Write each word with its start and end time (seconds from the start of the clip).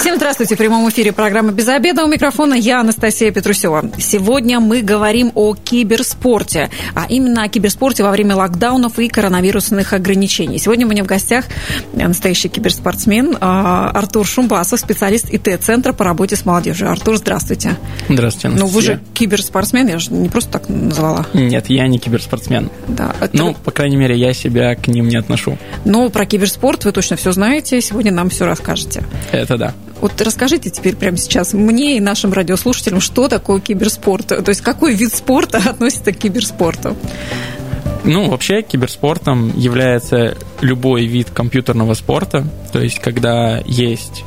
Всем 0.00 0.16
здравствуйте. 0.16 0.54
В 0.54 0.58
прямом 0.58 0.88
эфире 0.88 1.12
программа 1.12 1.52
«Без 1.52 1.68
обеда». 1.68 2.04
У 2.04 2.08
микрофона 2.08 2.54
я, 2.54 2.80
Анастасия 2.80 3.30
Петрусева. 3.32 3.90
Сегодня 3.98 4.58
мы 4.58 4.80
говорим 4.80 5.30
о 5.34 5.54
киберспорте, 5.54 6.70
а 6.94 7.04
именно 7.06 7.42
о 7.42 7.48
киберспорте 7.48 8.02
во 8.02 8.10
время 8.10 8.34
локдаунов 8.34 8.98
и 8.98 9.08
коронавирусных 9.08 9.92
ограничений. 9.92 10.56
Сегодня 10.56 10.86
у 10.86 10.88
меня 10.88 11.04
в 11.04 11.06
гостях 11.06 11.44
настоящий 11.92 12.48
киберспортсмен 12.48 13.36
а, 13.42 13.90
Артур 13.90 14.26
Шумбасов, 14.26 14.80
специалист 14.80 15.28
ИТ-центра 15.28 15.92
по 15.92 16.02
работе 16.02 16.34
с 16.34 16.46
молодежью. 16.46 16.90
Артур, 16.90 17.18
здравствуйте. 17.18 17.76
Здравствуйте, 18.08 18.48
Анастасия. 18.48 18.66
Ну, 18.66 18.66
вы 18.74 18.80
же 18.80 19.00
киберспортсмен, 19.12 19.86
я 19.86 19.98
же 19.98 20.14
не 20.14 20.30
просто 20.30 20.52
так 20.52 20.70
назвала. 20.70 21.26
Нет, 21.34 21.68
я 21.68 21.86
не 21.88 21.98
киберспортсмен. 21.98 22.70
Да. 22.88 23.14
Это... 23.20 23.36
Ну, 23.36 23.54
по 23.54 23.70
крайней 23.70 23.96
мере, 23.96 24.16
я 24.16 24.32
себя 24.32 24.74
к 24.76 24.88
ним 24.88 25.08
не 25.08 25.16
отношу. 25.16 25.58
Но 25.84 26.08
про 26.08 26.24
киберспорт 26.24 26.86
вы 26.86 26.92
точно 26.92 27.16
все 27.16 27.32
знаете. 27.32 27.82
Сегодня 27.82 28.12
нам 28.12 28.30
все 28.30 28.46
расскажете. 28.46 29.04
Это 29.30 29.58
да. 29.58 29.74
Вот 30.00 30.20
расскажите 30.20 30.70
теперь 30.70 30.96
прямо 30.96 31.16
сейчас 31.16 31.52
мне 31.52 31.96
и 31.96 32.00
нашим 32.00 32.32
радиослушателям, 32.32 33.00
что 33.00 33.28
такое 33.28 33.60
киберспорт? 33.60 34.28
То 34.28 34.48
есть 34.48 34.62
какой 34.62 34.94
вид 34.94 35.14
спорта 35.14 35.58
относится 35.66 36.12
к 36.12 36.16
киберспорту? 36.16 36.96
Ну, 38.04 38.30
вообще 38.30 38.62
киберспортом 38.62 39.52
является 39.56 40.36
любой 40.62 41.04
вид 41.04 41.28
компьютерного 41.30 41.92
спорта, 41.94 42.46
то 42.72 42.80
есть 42.80 42.98
когда 42.98 43.58
есть 43.66 44.24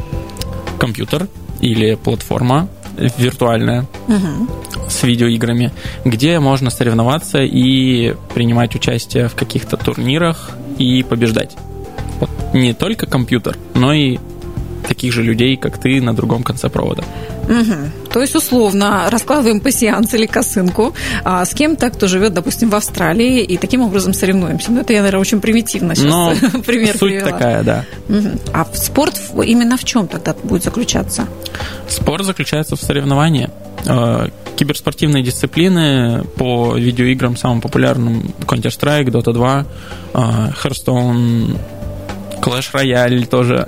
компьютер 0.79 1.27
или 1.59 1.95
платформа 1.95 2.69
виртуальная 3.17 3.87
угу. 4.07 4.47
с 4.87 5.01
видеоиграми, 5.01 5.71
где 6.05 6.39
можно 6.39 6.69
соревноваться 6.69 7.39
и 7.39 8.13
принимать 8.33 8.75
участие 8.75 9.27
в 9.27 9.33
каких-то 9.33 9.77
турнирах 9.77 10.51
и 10.77 11.01
побеждать. 11.03 11.55
Вот. 12.19 12.29
Не 12.53 12.73
только 12.73 13.07
компьютер, 13.07 13.57
но 13.73 13.93
и 13.93 14.19
таких 15.03 15.13
же 15.13 15.23
людей, 15.23 15.57
как 15.57 15.77
ты, 15.77 16.01
на 16.01 16.13
другом 16.13 16.43
конце 16.43 16.69
провода. 16.69 17.03
Угу. 17.43 18.09
То 18.13 18.21
есть, 18.21 18.35
условно, 18.35 19.09
раскладываем 19.09 19.59
пассианс 19.59 20.13
или 20.13 20.27
косынку 20.27 20.93
а, 21.25 21.43
с 21.43 21.53
кем-то, 21.53 21.89
кто 21.89 22.07
живет, 22.07 22.33
допустим, 22.33 22.69
в 22.69 22.75
Австралии, 22.75 23.43
и 23.43 23.57
таким 23.57 23.81
образом 23.81 24.13
соревнуемся. 24.13 24.71
Ну, 24.71 24.79
это 24.79 24.93
я, 24.93 24.99
наверное, 24.99 25.19
очень 25.19 25.41
примитивно 25.41 25.95
сейчас 25.95 26.09
Но 26.09 26.33
пример 26.65 26.97
суть 26.97 27.11
привела. 27.11 27.31
такая, 27.31 27.63
да. 27.63 27.85
Угу. 28.07 28.29
А 28.53 28.65
спорт 28.73 29.19
именно 29.43 29.75
в 29.75 29.83
чем 29.83 30.07
тогда 30.07 30.33
будет 30.43 30.63
заключаться? 30.63 31.27
Спорт 31.89 32.25
заключается 32.25 32.77
в 32.77 32.79
соревновании. 32.79 33.49
Э, 33.85 34.27
киберспортивные 34.55 35.21
дисциплины 35.21 36.23
по 36.37 36.77
видеоиграм 36.77 37.35
самым 37.35 37.59
популярным 37.59 38.33
Counter-Strike, 38.39 39.07
Dota 39.07 39.33
2, 39.33 39.65
э, 40.13 40.17
Hearthstone, 40.63 41.57
Clash 42.43 42.73
Royale 42.73 43.25
тоже 43.25 43.65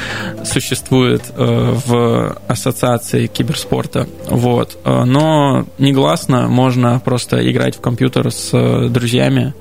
существует 0.44 1.22
э, 1.36 1.74
в 1.86 2.36
ассоциации 2.48 3.26
киберспорта. 3.28 4.08
Вот. 4.28 4.76
Э, 4.84 5.04
но 5.04 5.66
негласно 5.78 6.48
можно 6.48 7.00
просто 7.00 7.48
играть 7.48 7.76
в 7.76 7.80
компьютер 7.80 8.30
с 8.30 8.50
э, 8.52 8.88
друзьями 8.88 9.54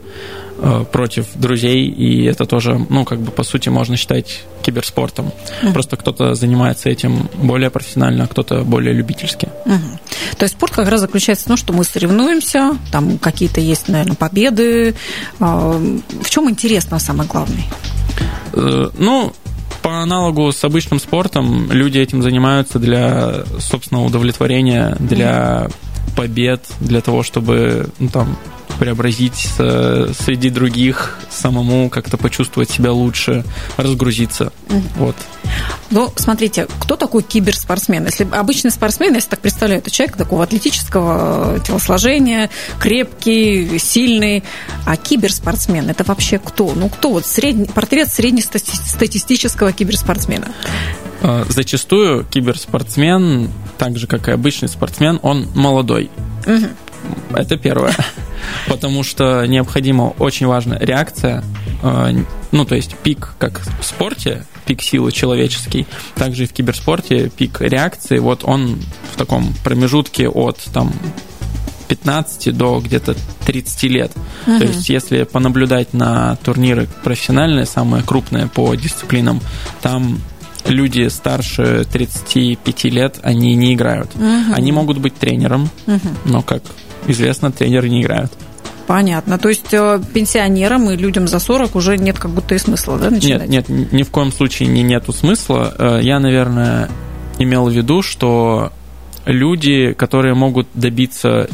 против 0.94 1.26
друзей, 1.36 1.86
и 1.86 2.24
это 2.24 2.46
тоже, 2.46 2.80
ну, 2.90 3.04
как 3.04 3.20
бы, 3.20 3.30
по 3.30 3.44
сути, 3.44 3.68
можно 3.68 3.98
считать 3.98 4.46
киберспортом. 4.62 5.34
Uh-huh. 5.62 5.74
Просто 5.74 5.98
кто-то 5.98 6.34
занимается 6.34 6.88
этим 6.90 7.30
более 7.34 7.70
профессионально, 7.70 8.24
а 8.24 8.28
кто-то 8.28 8.64
более 8.64 8.94
любительски. 8.94 9.50
Uh-huh. 9.66 10.00
То 10.38 10.46
есть 10.46 10.56
спорт 10.56 10.72
как 10.72 10.88
раз 10.88 11.02
заключается 11.02 11.44
в 11.44 11.48
том, 11.50 11.58
что 11.58 11.74
мы 11.74 11.84
соревнуемся, 11.84 12.78
там 12.90 13.18
какие-то 13.18 13.60
есть, 13.60 13.90
наверное, 13.90 14.16
победы. 14.16 14.96
В 15.40 16.30
чем 16.30 16.50
интересно 16.50 17.00
самое 17.00 17.30
главное? 17.30 17.66
Э, 18.54 18.90
ну, 18.98 19.34
по 19.82 20.02
аналогу 20.02 20.52
с 20.52 20.64
обычным 20.64 21.00
спортом, 21.00 21.72
люди 21.72 22.00
этим 22.00 22.22
занимаются 22.22 22.80
для 22.80 23.44
собственного 23.60 24.06
удовлетворения, 24.06 24.96
для 25.00 25.68
побед, 26.16 26.62
для 26.80 27.02
того, 27.02 27.24
чтобы 27.24 27.90
ну, 28.00 28.10
там 28.10 28.38
преобразиться 28.80 30.14
среди 30.20 30.50
других, 30.50 31.18
самому 31.30 31.90
как-то 31.90 32.18
почувствовать 32.18 32.70
себя 32.70 32.92
лучше, 32.92 33.44
разгрузиться. 33.78 34.52
Угу. 34.70 34.84
Вот. 34.98 35.16
Ну, 35.92 36.12
смотрите, 36.16 36.68
кто 36.80 36.96
такой 36.96 37.24
киберспортсмен? 37.24 38.06
Если 38.06 38.28
обычный 38.32 38.72
спортсмен, 38.72 39.14
если 39.14 39.30
так 39.30 39.40
представляю, 39.40 39.82
это 39.82 39.92
человек 39.92 40.18
такого 40.18 40.44
атлетического 40.44 41.60
телосложения, 41.60 42.50
крепкий, 42.80 43.80
сильный. 43.80 44.44
А 44.86 44.98
киберспортсмен 44.98 45.90
это 45.90 46.04
вообще 46.04 46.40
кто? 46.40 46.74
Ну, 46.76 46.90
кто 46.90 47.12
вот 47.12 47.26
средний, 47.26 47.66
портрет 47.66 48.10
среднестатистического 48.10 49.72
киберспортсмена? 49.72 50.48
А, 51.22 51.46
зачастую 51.50 52.26
киберспортсмен, 52.26 53.50
так 53.78 53.98
же 53.98 54.08
как 54.08 54.28
и 54.28 54.32
обычный 54.32 54.68
спортсмен, 54.68 55.20
он 55.22 55.50
молодой. 55.56 56.10
Угу. 56.46 57.36
Это 57.36 57.58
первое. 57.58 57.96
Потому 58.68 59.04
что 59.04 59.46
необходима 59.46 60.14
очень 60.20 60.48
важная 60.48 60.80
реакция. 60.80 61.44
Э, 61.84 62.12
ну, 62.52 62.66
то 62.66 62.76
есть 62.76 62.96
пик, 62.98 63.34
как 63.38 63.62
в 63.80 63.84
спорте, 63.84 64.46
пик 64.66 64.82
силы 64.82 65.12
человеческий, 65.12 65.86
также 66.16 66.44
и 66.44 66.48
в 66.48 66.54
киберспорте 66.54 67.30
пик 67.30 67.62
реакции, 67.62 68.20
вот 68.20 68.44
он 68.44 68.80
в 69.14 69.18
таком 69.18 69.54
промежутке 69.64 70.28
от 70.28 70.58
там 70.74 70.92
15 71.88 72.56
до 72.56 72.80
где-то 72.80 73.16
30 73.46 73.84
лет. 73.84 74.12
Uh-huh. 74.46 74.60
То 74.60 74.66
есть, 74.66 74.90
если 74.90 75.24
понаблюдать 75.24 75.94
на 75.94 76.36
турниры 76.38 76.88
профессиональные, 77.04 77.66
самые 77.66 78.04
крупные 78.04 78.48
по 78.48 78.74
дисциплинам, 78.76 79.42
там 79.82 80.20
люди 80.66 81.08
старше 81.10 81.86
35 81.92 82.84
лет, 82.86 83.20
они 83.22 83.56
не 83.56 83.74
играют. 83.74 84.12
Uh-huh. 84.16 84.54
Они 84.54 84.72
могут 84.72 84.98
быть 84.98 85.16
тренером, 85.16 85.70
uh-huh. 85.86 86.18
но 86.26 86.42
как 86.42 86.64
известно, 87.08 87.52
тренеры 87.52 87.90
не 87.90 88.02
играют. 88.02 88.32
Понятно. 88.88 89.40
То 89.40 89.50
есть 89.50 89.74
э, 89.74 90.00
пенсионерам 90.14 90.90
и 90.92 90.96
людям 90.96 91.28
за 91.28 91.40
40 91.40 91.76
уже 91.76 91.98
нет 91.98 92.20
как 92.20 92.32
будто 92.32 92.54
и 92.54 92.60
смысла, 92.60 92.98
да, 93.00 93.10
начинать? 93.10 93.50
Нет, 93.50 93.68
нет, 93.68 93.92
ни 93.92 94.04
в 94.04 94.12
коем 94.12 94.32
случае 94.32 94.70
не 94.70 94.84
нету 94.84 95.12
смысла. 95.12 95.74
Э, 95.78 96.00
я, 96.02 96.20
наверное, 96.20 96.90
имел 97.40 97.66
в 97.68 97.72
виду, 97.72 98.04
что 98.04 98.72
люди, 99.26 99.94
которые 99.94 100.36
могут 100.36 100.68
добиться 100.74 101.50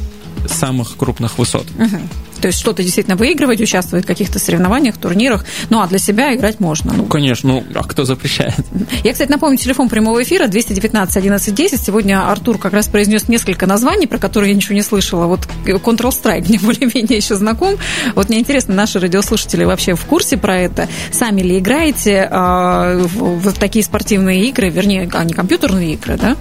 самых 0.46 0.98
крупных 0.98 1.38
высот. 1.38 1.66
Угу. 1.78 1.98
То 2.42 2.48
есть 2.48 2.60
что-то 2.60 2.84
действительно 2.84 3.16
выигрывать, 3.16 3.62
участвовать 3.62 4.06
в 4.06 4.08
каких-то 4.08 4.40
соревнованиях, 4.40 4.98
турнирах. 4.98 5.46
Ну, 5.70 5.82
а 5.82 5.88
для 5.88 6.00
себя 6.00 6.36
играть 6.36 6.60
можно. 6.60 6.94
Ну, 6.94 7.06
конечно. 7.06 7.52
Ну, 7.52 7.64
а 7.74 7.84
кто 7.84 8.06
запрещает? 8.06 8.56
Я, 9.04 9.14
кстати, 9.14 9.30
напомню, 9.30 9.58
телефон 9.58 9.90
прямого 9.90 10.22
эфира 10.24 10.48
219 10.48 11.18
11 11.18 11.56
10. 11.56 11.82
Сегодня 11.82 12.30
Артур 12.30 12.58
как 12.58 12.74
раз 12.74 12.88
произнес 12.88 13.28
несколько 13.28 13.68
названий, 13.68 14.08
про 14.08 14.18
которые 14.18 14.52
я 14.52 14.56
ничего 14.56 14.76
не 14.76 14.82
слышала. 14.82 15.26
Вот 15.26 15.42
Control-Strike 15.66 16.48
мне 16.48 16.60
более-менее 16.62 17.18
еще 17.18 17.36
знаком. 17.36 17.78
Вот 18.16 18.30
мне 18.30 18.40
интересно, 18.40 18.74
наши 18.74 19.00
радиослушатели 19.00 19.64
вообще 19.64 19.96
в 19.96 20.06
курсе 20.06 20.38
про 20.38 20.58
это? 20.58 20.88
Сами 21.12 21.42
ли 21.42 21.60
играете 21.60 22.28
э, 22.30 22.98
в, 23.06 23.50
в 23.50 23.54
такие 23.54 23.84
спортивные 23.84 24.46
игры, 24.46 24.70
вернее, 24.70 25.10
они 25.14 25.34
компьютерные 25.34 25.94
игры, 25.94 26.18
да? 26.18 26.36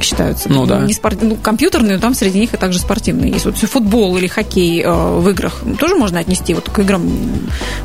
Считаются. 0.00 0.48
Ну 0.48 0.66
да. 0.66 0.80
Не 0.80 0.92
спорт... 0.92 1.18
ну, 1.22 1.36
компьютерные, 1.36 1.96
но 1.96 2.00
там 2.00 2.14
среди 2.14 2.38
них 2.38 2.54
и 2.54 2.56
также 2.56 2.78
спортивные 2.78 3.32
есть. 3.32 3.44
Вот 3.44 3.56
футбол 3.56 4.16
или 4.16 4.26
хоккей 4.26 4.82
э, 4.82 4.90
в 4.90 5.28
играх 5.28 5.62
тоже 5.78 5.96
можно 5.96 6.20
отнести 6.20 6.54
вот 6.54 6.68
к 6.68 6.78
играм 6.78 7.02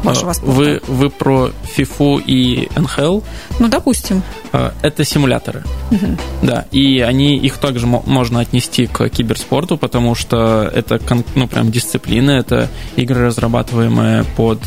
вашего 0.03 0.31
а, 0.31 0.33
спорта? 0.33 0.51
Вы, 0.51 0.81
вы 0.88 1.09
про 1.09 1.51
FIFA 1.77 2.23
и 2.25 2.69
НХЛ? 2.75 3.21
Ну, 3.59 3.67
допустим. 3.67 4.23
А, 4.51 4.73
это 4.81 5.03
симуляторы. 5.03 5.63
Угу. 5.91 6.18
Да, 6.44 6.65
и 6.71 7.00
они, 7.00 7.38
их 7.38 7.57
также 7.57 7.88
можно 7.88 8.39
отнести 8.39 8.88
к 8.88 9.09
киберспорту, 9.09 9.77
потому 9.77 10.15
что 10.15 10.69
это, 10.74 11.00
ну, 11.36 11.47
прям 11.47 11.71
дисциплины, 11.71 12.31
это 12.31 12.69
игры, 12.95 13.27
разрабатываемые 13.27 14.25
под 14.36 14.59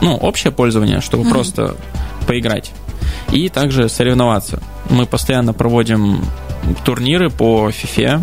ну, 0.00 0.16
общее 0.16 0.52
пользование, 0.52 1.00
чтобы 1.00 1.24
угу. 1.24 1.30
просто 1.30 1.76
поиграть 2.26 2.72
и 3.32 3.48
также 3.48 3.88
соревноваться. 3.88 4.62
Мы 4.90 5.06
постоянно 5.06 5.52
проводим 5.52 6.24
турниры 6.84 7.30
по 7.30 7.68
FIFA. 7.70 8.22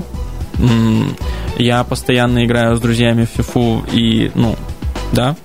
Я 1.57 1.83
постоянно 1.83 2.45
играю 2.45 2.75
с 2.75 2.79
друзьями 2.79 3.25
в 3.25 3.39
FIFA 3.39 3.89
и, 3.91 4.31
ну, 4.35 4.55
да. 5.11 5.35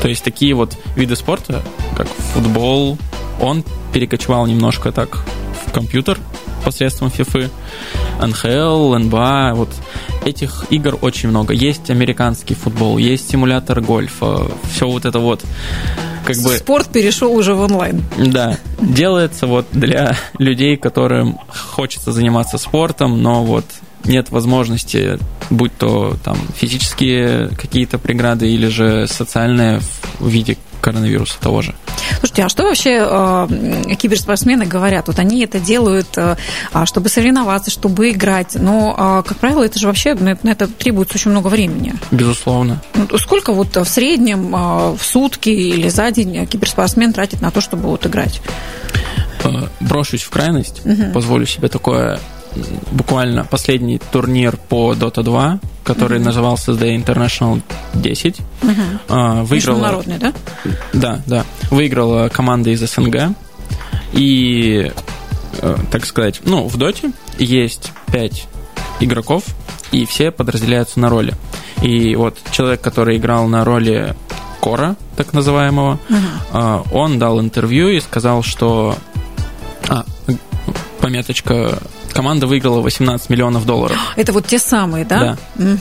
То 0.00 0.08
есть 0.08 0.24
такие 0.24 0.54
вот 0.54 0.76
виды 0.96 1.14
спорта, 1.16 1.62
как 1.96 2.08
футбол, 2.08 2.98
он 3.40 3.64
перекочевал 3.92 4.46
немножко 4.46 4.92
так 4.92 5.24
в 5.66 5.72
компьютер 5.72 6.18
посредством 6.64 7.08
FIFA. 7.08 7.50
НХЛ, 8.20 8.94
НБА, 8.98 9.52
вот 9.54 9.70
этих 10.24 10.66
игр 10.70 10.96
очень 11.00 11.28
много. 11.28 11.54
Есть 11.54 11.90
американский 11.90 12.54
футбол, 12.54 12.98
есть 12.98 13.30
симулятор 13.30 13.80
гольфа, 13.80 14.48
все 14.72 14.88
вот 14.88 15.04
это 15.04 15.18
вот 15.18 15.42
как 16.24 16.36
бы... 16.38 16.56
Спорт 16.56 16.88
перешел 16.88 17.32
уже 17.32 17.54
в 17.54 17.60
онлайн. 17.60 18.02
Да, 18.16 18.58
делается 18.80 19.46
вот 19.46 19.66
для 19.72 20.16
людей, 20.38 20.76
которым 20.76 21.38
хочется 21.48 22.12
заниматься 22.12 22.58
спортом, 22.58 23.22
но 23.22 23.44
вот 23.44 23.64
нет 24.04 24.30
возможности, 24.30 25.18
будь 25.50 25.76
то 25.76 26.16
там 26.24 26.36
физические 26.56 27.48
какие-то 27.50 27.98
преграды 27.98 28.48
или 28.48 28.66
же 28.66 29.06
социальные 29.06 29.80
в 30.18 30.28
виде 30.28 30.56
коронавируса 30.82 31.40
того 31.40 31.62
же. 31.62 31.74
Слушайте, 32.18 32.44
а 32.44 32.48
что 32.48 32.64
вообще 32.64 32.98
э, 33.00 33.94
киберспортсмены 33.96 34.66
говорят? 34.66 35.06
Вот 35.06 35.18
они 35.18 35.42
это 35.44 35.60
делают, 35.60 36.08
э, 36.16 36.36
а, 36.72 36.86
чтобы 36.86 37.08
соревноваться, 37.08 37.70
чтобы 37.70 38.10
играть, 38.10 38.56
но, 38.56 39.22
э, 39.24 39.28
как 39.28 39.38
правило, 39.38 39.64
это 39.64 39.78
же 39.78 39.86
вообще, 39.86 40.14
на, 40.14 40.36
на 40.42 40.50
это 40.50 40.66
требуется 40.66 41.14
очень 41.14 41.30
много 41.30 41.48
времени. 41.48 41.94
Безусловно. 42.10 42.82
Ну, 42.94 43.18
сколько 43.18 43.52
вот 43.52 43.74
в 43.76 43.84
среднем 43.84 44.54
э, 44.54 44.96
в 44.96 45.02
сутки 45.02 45.48
или 45.48 45.88
за 45.88 46.10
день 46.10 46.46
киберспортсмен 46.46 47.12
тратит 47.12 47.40
на 47.40 47.50
то, 47.50 47.60
чтобы 47.60 47.88
вот 47.88 48.04
играть? 48.04 48.42
Э, 49.44 49.68
брошусь 49.80 50.22
в 50.22 50.30
крайность, 50.30 50.82
угу. 50.84 51.12
позволю 51.14 51.46
себе 51.46 51.68
такое 51.68 52.18
буквально 52.90 53.44
последний 53.44 53.98
турнир 53.98 54.56
по 54.56 54.92
Dota 54.92 55.22
2, 55.22 55.60
который 55.84 56.18
mm-hmm. 56.18 56.24
назывался 56.24 56.72
The 56.72 56.96
International 56.96 57.62
10. 57.94 58.40
Mm-hmm. 58.62 59.44
Выиграла, 59.44 59.76
Международный, 59.76 60.18
да? 60.18 60.32
Да, 60.92 61.22
да. 61.26 61.44
Выиграла 61.70 62.28
команда 62.28 62.70
из 62.70 62.80
СНГ. 62.80 63.34
И, 64.12 64.92
э, 65.60 65.76
так 65.90 66.04
сказать, 66.04 66.40
ну, 66.44 66.68
в 66.68 66.76
Доте 66.76 67.12
есть 67.38 67.92
5 68.12 68.46
игроков, 69.00 69.44
и 69.90 70.04
все 70.06 70.30
подразделяются 70.30 71.00
на 71.00 71.08
роли. 71.08 71.34
И 71.82 72.14
вот 72.14 72.38
человек, 72.50 72.80
который 72.80 73.16
играл 73.16 73.48
на 73.48 73.64
роли 73.64 74.14
Кора, 74.60 74.96
так 75.16 75.32
называемого, 75.32 75.98
uh-huh. 76.08 76.86
он 76.92 77.18
дал 77.18 77.40
интервью 77.40 77.88
и 77.88 78.00
сказал, 78.00 78.44
что... 78.44 78.96
А, 79.88 80.04
пометочка 81.00 81.80
команда 82.12 82.46
выиграла 82.46 82.80
18 82.80 83.30
миллионов 83.30 83.66
долларов. 83.66 83.96
Это 84.16 84.32
вот 84.32 84.46
те 84.46 84.58
самые, 84.58 85.04
да? 85.04 85.36
Да. 85.56 85.76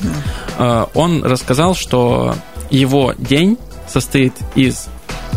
Угу. 0.57 0.89
Он 0.95 1.23
рассказал, 1.23 1.75
что 1.75 2.35
его 2.69 3.13
день 3.17 3.57
состоит 3.87 4.33
из 4.55 4.87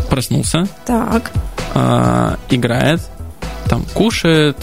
проснулся, 0.09 0.67
так. 0.85 1.31
А, 1.73 2.37
играет, 2.49 3.01
там 3.67 3.83
кушает. 3.93 4.57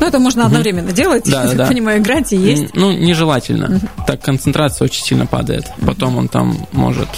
Ну, 0.00 0.06
это 0.06 0.18
можно 0.18 0.46
одновременно 0.46 0.88
угу. 0.88 0.96
делать, 0.96 1.24
да, 1.24 1.44
я 1.50 1.54
да. 1.54 1.66
понимаю, 1.66 2.00
играть 2.00 2.32
и 2.32 2.36
есть. 2.36 2.74
Ну, 2.74 2.92
нежелательно. 2.92 3.76
Угу. 3.76 4.04
Так 4.06 4.20
концентрация 4.22 4.86
очень 4.86 5.04
сильно 5.04 5.26
падает. 5.26 5.66
Угу. 5.78 5.86
Потом 5.86 6.16
он 6.16 6.28
там 6.28 6.66
может 6.72 7.08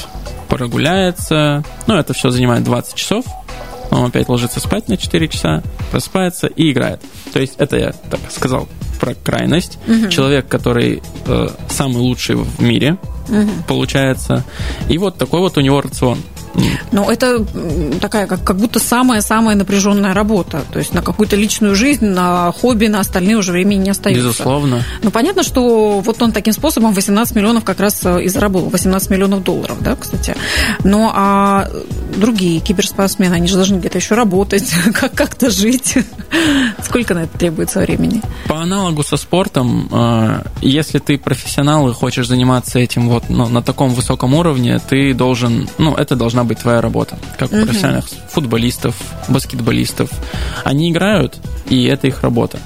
прогуляется. 0.49 1.62
Ну, 1.87 1.95
это 1.95 2.12
все 2.12 2.31
занимает 2.31 2.65
20 2.65 2.95
часов 2.95 3.25
он 3.91 4.07
опять 4.07 4.29
ложится 4.29 4.61
спать 4.61 4.89
на 4.89 4.97
4 4.97 5.29
часа, 5.29 5.63
просыпается 5.91 6.47
и 6.47 6.71
играет. 6.71 7.01
То 7.33 7.41
есть 7.41 7.55
это 7.59 7.77
я 7.77 7.93
так 7.93 8.21
сказал 8.31 8.69
про 9.01 9.15
крайность. 9.15 9.79
Угу. 9.87 10.09
Человек, 10.11 10.49
который 10.49 11.03
э, 11.27 11.49
самый 11.69 11.99
лучший 11.99 12.37
в 12.37 12.61
мире, 12.61 12.99
угу. 13.29 13.51
получается. 13.67 14.45
И 14.89 14.99
вот 14.99 15.17
такой 15.17 15.41
вот 15.41 15.57
у 15.57 15.61
него 15.61 15.81
рацион. 15.81 16.19
Но 16.93 17.11
это 17.11 17.44
такая, 18.00 18.26
как, 18.26 18.43
как 18.44 18.56
будто 18.56 18.79
самая-самая 18.79 19.56
напряженная 19.56 20.14
работа. 20.14 20.62
То 20.73 20.79
есть 20.79 20.93
на 20.93 21.02
какую-то 21.02 21.37
личную 21.37 21.75
жизнь, 21.75 22.06
на 22.06 22.52
хобби, 22.52 22.87
на 22.87 23.00
остальные 23.00 23.37
уже 23.37 23.52
времени 23.52 23.85
не 23.85 23.91
остается. 23.91 24.25
Безусловно. 24.25 24.82
Ну, 25.02 25.11
понятно, 25.11 25.43
что 25.43 26.00
вот 26.00 26.20
он 26.23 26.32
таким 26.32 26.52
способом 26.52 26.93
18 26.93 27.35
миллионов 27.37 27.64
как 27.64 27.81
раз 27.81 28.00
э, 28.05 28.25
и 28.25 28.29
заработал. 28.29 28.70
18 28.70 29.11
миллионов 29.11 29.44
долларов, 29.44 29.76
да, 29.81 29.97
кстати. 29.97 30.35
Но 30.85 31.12
а 31.14 31.69
другие 32.17 32.61
киберспортсмены, 32.61 33.35
они 33.35 33.47
же 33.47 33.55
должны 33.55 33.76
где-то 33.76 33.99
еще 33.99 34.14
работать, 34.14 34.73
как- 34.94 35.14
как-то 35.14 35.50
жить. 35.50 35.94
Сколько 36.82 37.14
на 37.14 37.20
это 37.20 37.38
требуется 37.38 37.81
времени? 37.81 38.23
По 38.47 38.61
аналогу 38.62 39.02
со 39.02 39.17
спортом, 39.17 39.88
э, 39.91 40.43
если 40.62 40.99
ты 40.99 41.19
профессионал 41.19 41.88
и 41.88 41.93
хочешь 41.93 42.26
заниматься 42.26 42.79
этим 42.79 43.08
вот 43.08 43.25
ну, 43.29 43.49
на 43.49 43.62
таком 43.62 43.91
высоком 43.91 44.35
уровне, 44.35 44.81
ты 44.88 45.14
должен, 45.14 45.69
ну, 45.79 45.94
это 45.94 46.17
должна 46.17 46.40
быть 46.45 46.59
твоя 46.59 46.81
работа, 46.81 47.19
как 47.39 47.53
у 47.53 47.63
профессиональных 47.63 48.07
футболистов, 48.29 48.97
баскетболистов. 49.29 50.11
Они 50.65 50.91
играют, 50.91 51.37
и 51.69 51.85
это 51.85 52.07
их 52.07 52.23
работа. 52.23 52.59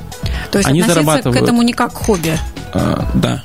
То 0.50 0.58
есть 0.58 0.68
они 0.68 0.82
зарабатывают. 0.82 1.38
к 1.38 1.42
этому 1.42 1.62
не 1.62 1.72
как 1.72 1.92
хобби? 1.92 2.38
А, 2.72 3.08
да. 3.14 3.42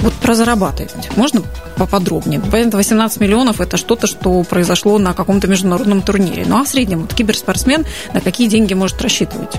Вот 0.00 0.12
про 0.14 0.34
зарабатывать. 0.34 1.10
Можно 1.16 1.42
поподробнее? 1.76 2.40
Понятно, 2.40 2.78
18 2.78 3.20
миллионов– 3.20 3.60
это 3.60 3.76
что-то, 3.76 4.06
что 4.06 4.42
произошло 4.44 4.98
на 4.98 5.12
каком-то 5.14 5.46
международном 5.46 6.02
турнире. 6.02 6.44
Ну 6.46 6.60
а 6.60 6.64
в 6.64 6.68
среднем 6.68 7.02
вот 7.02 7.14
киберспортсмен 7.14 7.84
на 8.14 8.20
какие 8.20 8.48
деньги 8.48 8.74
может 8.74 9.00
рассчитывать? 9.02 9.54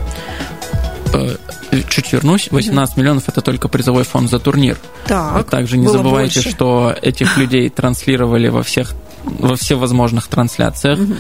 Э, 1.14 1.36
чуть 1.90 2.12
вернусь, 2.12 2.50
18 2.50 2.98
миллионов 2.98 3.30
это 3.30 3.42
только 3.42 3.68
призовой 3.68 4.04
фонд 4.04 4.30
за 4.30 4.40
турнир. 4.40 4.78
Так, 5.06 5.50
Также 5.50 5.78
не 5.78 5.88
забывайте, 5.88 6.40
больше. 6.40 6.50
что 6.50 6.96
этих 7.02 7.38
людей 7.38 7.70
транслировали 7.70 8.48
во 8.48 8.64
всех 8.64 8.94
во 9.24 9.56
всевозможных 9.56 10.28
трансляциях, 10.28 11.00
угу. 11.00 11.16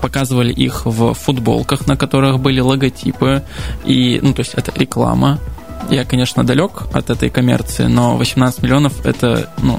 показывали 0.00 0.52
их 0.52 0.86
в 0.86 1.14
футболках, 1.14 1.86
на 1.86 1.96
которых 1.96 2.40
были 2.40 2.60
логотипы, 2.60 3.42
и, 3.84 4.20
ну, 4.22 4.34
то 4.34 4.40
есть 4.40 4.54
это 4.54 4.72
реклама. 4.74 5.38
Я, 5.90 6.04
конечно, 6.04 6.44
далек 6.44 6.84
от 6.92 7.10
этой 7.10 7.28
коммерции, 7.30 7.84
но 7.84 8.16
18 8.16 8.62
миллионов 8.62 9.04
это, 9.04 9.50
ну, 9.62 9.78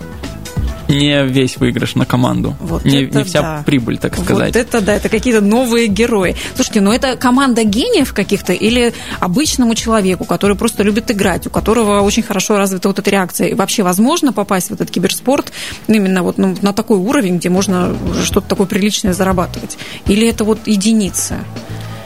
не 0.87 1.25
весь 1.25 1.57
выигрыш 1.57 1.95
на 1.95 2.05
команду. 2.05 2.55
Вот 2.59 2.85
не, 2.85 3.05
не 3.05 3.23
вся 3.23 3.41
да. 3.41 3.63
прибыль, 3.65 3.97
так 3.97 4.15
сказать. 4.15 4.47
Вот 4.47 4.55
это 4.55 4.81
да, 4.81 4.95
это 4.95 5.09
какие-то 5.09 5.41
новые 5.41 5.87
герои. 5.87 6.35
Слушайте, 6.55 6.81
ну 6.81 6.91
это 6.91 7.15
команда 7.17 7.63
гениев 7.63 8.13
каких-то 8.13 8.53
или 8.53 8.93
обычному 9.19 9.75
человеку, 9.75 10.25
который 10.25 10.55
просто 10.55 10.83
любит 10.83 11.09
играть, 11.11 11.47
у 11.47 11.49
которого 11.49 12.01
очень 12.01 12.23
хорошо 12.23 12.57
развита 12.57 12.87
вот 12.87 12.99
эта 12.99 13.09
реакция. 13.09 13.47
И 13.49 13.53
вообще 13.53 13.83
возможно 13.83 14.33
попасть 14.33 14.69
в 14.69 14.73
этот 14.73 14.91
киберспорт 14.91 15.51
именно 15.87 16.23
вот 16.23 16.37
ну, 16.37 16.55
на 16.61 16.73
такой 16.73 16.97
уровень, 16.97 17.37
где 17.37 17.49
можно 17.49 17.95
что-то 18.23 18.47
такое 18.47 18.67
приличное 18.67 19.13
зарабатывать? 19.13 19.77
Или 20.07 20.27
это 20.27 20.43
вот 20.43 20.67
единица? 20.67 21.39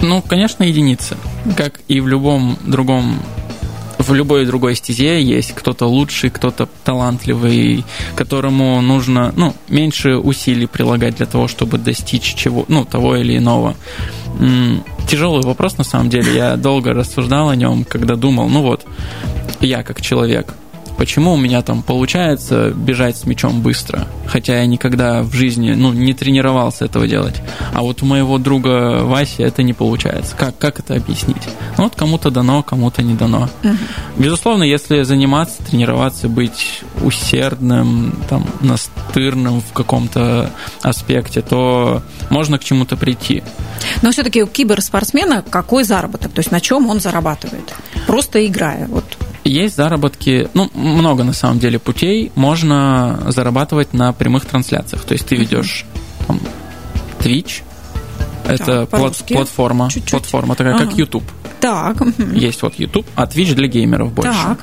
Ну, 0.02 0.22
конечно, 0.22 0.64
единица. 0.64 1.18
Как 1.58 1.82
и 1.88 2.00
в 2.00 2.08
любом 2.08 2.58
другом 2.66 3.20
в 4.00 4.14
любой 4.14 4.46
другой 4.46 4.76
стезе 4.76 5.22
есть 5.22 5.54
кто-то 5.54 5.86
лучший, 5.86 6.30
кто-то 6.30 6.68
талантливый, 6.84 7.84
которому 8.16 8.82
нужно 8.82 9.34
ну, 9.36 9.54
меньше 9.68 10.16
усилий 10.16 10.68
прилагать 10.68 11.18
для 11.18 11.26
того, 11.26 11.48
чтобы 11.48 11.78
достичь 11.78 12.34
чего, 12.34 12.66
ну, 12.70 12.86
того 12.86 13.18
или 13.18 13.38
иного. 13.38 13.76
Тяжелый 15.08 15.44
вопрос 15.44 15.78
на 15.78 15.84
самом 15.84 16.10
деле. 16.10 16.34
Я 16.34 16.56
долго 16.56 16.94
рассуждал 16.94 17.50
о 17.50 17.56
нем, 17.56 17.84
когда 17.84 18.16
думал, 18.16 18.48
ну 18.48 18.62
вот, 18.62 18.86
я 19.60 19.84
как 19.84 20.02
человек, 20.02 20.56
почему 21.00 21.34
у 21.34 21.38
меня 21.38 21.62
там 21.62 21.82
получается 21.82 22.72
бежать 22.72 23.16
с 23.18 23.24
мячом 23.24 23.62
быстро, 23.62 24.06
хотя 24.28 24.60
я 24.60 24.66
никогда 24.66 25.24
в 25.24 25.34
жизни 25.34 25.72
ну, 25.72 25.94
не 25.94 26.14
тренировался 26.14 26.84
этого 26.84 27.08
делать. 27.08 27.42
А 27.74 27.82
вот 27.82 28.04
у 28.04 28.06
моего 28.06 28.38
друга 28.38 29.00
Васи 29.04 29.42
это 29.42 29.64
не 29.64 29.72
получается. 29.72 30.36
Как, 30.36 30.58
как 30.58 30.80
это 30.80 30.96
объяснить? 30.96 31.42
Ну 31.78 31.86
вот 31.86 31.96
кому-то 31.96 32.32
дано, 32.32 32.64
кому-то 32.64 33.02
не 33.02 33.14
дано. 33.14 33.50
Безусловно, 34.18 34.64
если 34.64 35.04
заниматься, 35.04 35.64
тренироваться, 35.64 36.28
быть 36.28 36.82
усердным, 37.02 38.14
там, 38.28 38.46
настырным 38.60 39.62
в 39.62 39.72
каком-то 39.72 40.52
аспекте, 40.82 41.42
то 41.42 42.04
можно 42.30 42.60
к 42.60 42.64
чему-то 42.66 42.98
прийти. 42.98 43.42
Но 44.02 44.12
все-таки 44.12 44.44
у 44.44 44.48
киберспортсмена 44.48 45.46
какой 45.50 45.86
заработок? 45.86 46.34
То 46.34 46.40
есть 46.40 46.52
на 46.52 46.60
чем 46.60 46.90
он 46.90 47.00
зарабатывает? 47.00 47.74
Просто 48.06 48.46
играя. 48.46 48.88
Вот 48.90 49.06
есть 49.44 49.76
заработки, 49.76 50.50
ну, 50.54 50.70
много 50.74 51.24
на 51.24 51.34
самом 51.34 51.60
деле 51.60 51.80
путей. 51.80 52.32
Можно 52.36 53.26
зарабатывать 53.28 53.94
на 53.94 54.14
прямых 54.14 54.46
трансляциях. 54.46 55.04
То 55.04 55.14
есть 55.14 55.26
ты 55.26 55.36
ведешь 55.36 55.86
там, 56.28 56.40
Twitch, 57.20 57.62
это 58.46 58.86
так, 58.86 58.90
плат- 58.90 59.26
платформа, 59.28 59.90
Чуть-чуть. 59.90 60.12
платформа 60.12 60.56
такая, 60.56 60.76
ага. 60.76 60.86
как 60.86 60.98
YouTube. 60.98 61.24
Так. 61.60 61.98
Есть 62.34 62.62
вот 62.62 62.76
YouTube, 62.76 63.06
а 63.16 63.26
Twitch 63.26 63.54
для 63.54 63.68
геймеров 63.68 64.14
больше. 64.14 64.32
Так. 64.32 64.60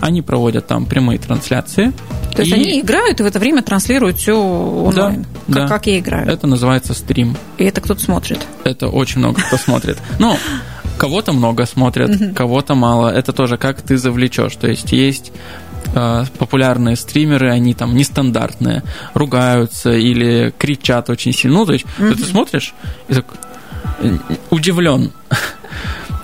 Они 0.00 0.20
проводят 0.20 0.66
там 0.66 0.84
прямые 0.84 1.18
трансляции. 1.18 1.92
То 2.34 2.42
есть 2.42 2.52
и... 2.52 2.54
они 2.54 2.80
играют 2.80 3.20
и 3.20 3.22
в 3.22 3.26
это 3.26 3.38
время 3.38 3.62
транслируют 3.62 4.18
все 4.18 4.36
онлайн. 4.36 5.26
Да, 5.46 5.54
как, 5.54 5.54
да. 5.54 5.68
как 5.68 5.86
я 5.86 5.98
играю. 5.98 6.28
Это 6.28 6.46
называется 6.46 6.92
стрим. 6.94 7.36
И 7.58 7.64
это 7.64 7.80
кто-то 7.80 8.00
смотрит. 8.00 8.40
Это 8.64 8.88
очень 8.88 9.20
много 9.20 9.40
кто 9.40 9.56
смотрит. 9.56 9.98
Ну, 10.18 10.36
Кого-то 11.00 11.32
много 11.32 11.64
смотрят, 11.64 12.10
mm-hmm. 12.10 12.34
кого-то 12.34 12.74
мало. 12.74 13.08
Это 13.08 13.32
тоже 13.32 13.56
как 13.56 13.80
ты 13.80 13.96
завлечешь. 13.96 14.54
То 14.56 14.68
есть 14.68 14.92
есть 14.92 15.32
э, 15.94 16.24
популярные 16.38 16.94
стримеры, 16.94 17.50
они 17.50 17.72
там 17.72 17.96
нестандартные, 17.96 18.82
ругаются 19.14 19.92
или 19.92 20.52
кричат 20.58 21.08
очень 21.08 21.32
сильно. 21.32 21.60
Ну, 21.60 21.66
то 21.66 21.72
есть 21.72 21.86
mm-hmm. 21.98 22.14
ты 22.16 22.24
смотришь 22.24 22.74
и 23.08 23.14
так 23.14 23.24
удивлен. 24.50 25.12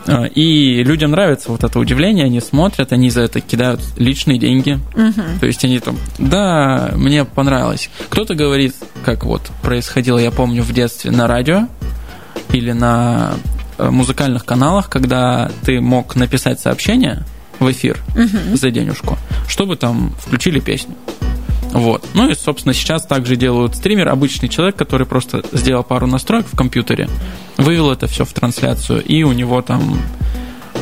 Э, 0.06 0.28
и 0.34 0.82
людям 0.82 1.12
нравится 1.12 1.50
вот 1.50 1.64
это 1.64 1.78
удивление, 1.78 2.26
они 2.26 2.40
смотрят, 2.40 2.92
они 2.92 3.08
за 3.08 3.22
это 3.22 3.40
кидают 3.40 3.80
личные 3.96 4.38
деньги. 4.38 4.78
Угу. 4.94 5.40
То 5.40 5.46
есть 5.46 5.64
они 5.64 5.80
там, 5.80 5.96
да, 6.18 6.92
мне 6.96 7.24
понравилось. 7.24 7.88
Кто-то 8.10 8.34
говорит, 8.34 8.74
как 9.04 9.24
вот 9.24 9.42
происходило, 9.62 10.18
я 10.18 10.30
помню, 10.30 10.62
в 10.62 10.72
детстве 10.74 11.10
на 11.10 11.26
радио 11.26 11.68
или 12.52 12.72
на 12.72 13.32
э, 13.32 13.55
музыкальных 13.78 14.44
каналах, 14.44 14.88
когда 14.88 15.50
ты 15.64 15.80
мог 15.80 16.16
написать 16.16 16.60
сообщение 16.60 17.24
в 17.58 17.70
эфир 17.70 17.98
угу. 18.14 18.56
за 18.56 18.70
денежку, 18.70 19.18
чтобы 19.48 19.76
там 19.76 20.14
включили 20.20 20.60
песню. 20.60 20.94
Вот. 21.72 22.04
Ну 22.14 22.30
и, 22.30 22.34
собственно, 22.34 22.72
сейчас 22.72 23.04
также 23.04 23.36
делают 23.36 23.76
стример, 23.76 24.08
обычный 24.08 24.48
человек, 24.48 24.76
который 24.76 25.06
просто 25.06 25.42
сделал 25.52 25.82
пару 25.82 26.06
настроек 26.06 26.46
в 26.50 26.56
компьютере, 26.56 27.08
вывел 27.56 27.90
это 27.90 28.06
все 28.06 28.24
в 28.24 28.32
трансляцию, 28.32 29.02
и 29.04 29.22
у 29.24 29.32
него 29.32 29.60
там 29.62 30.00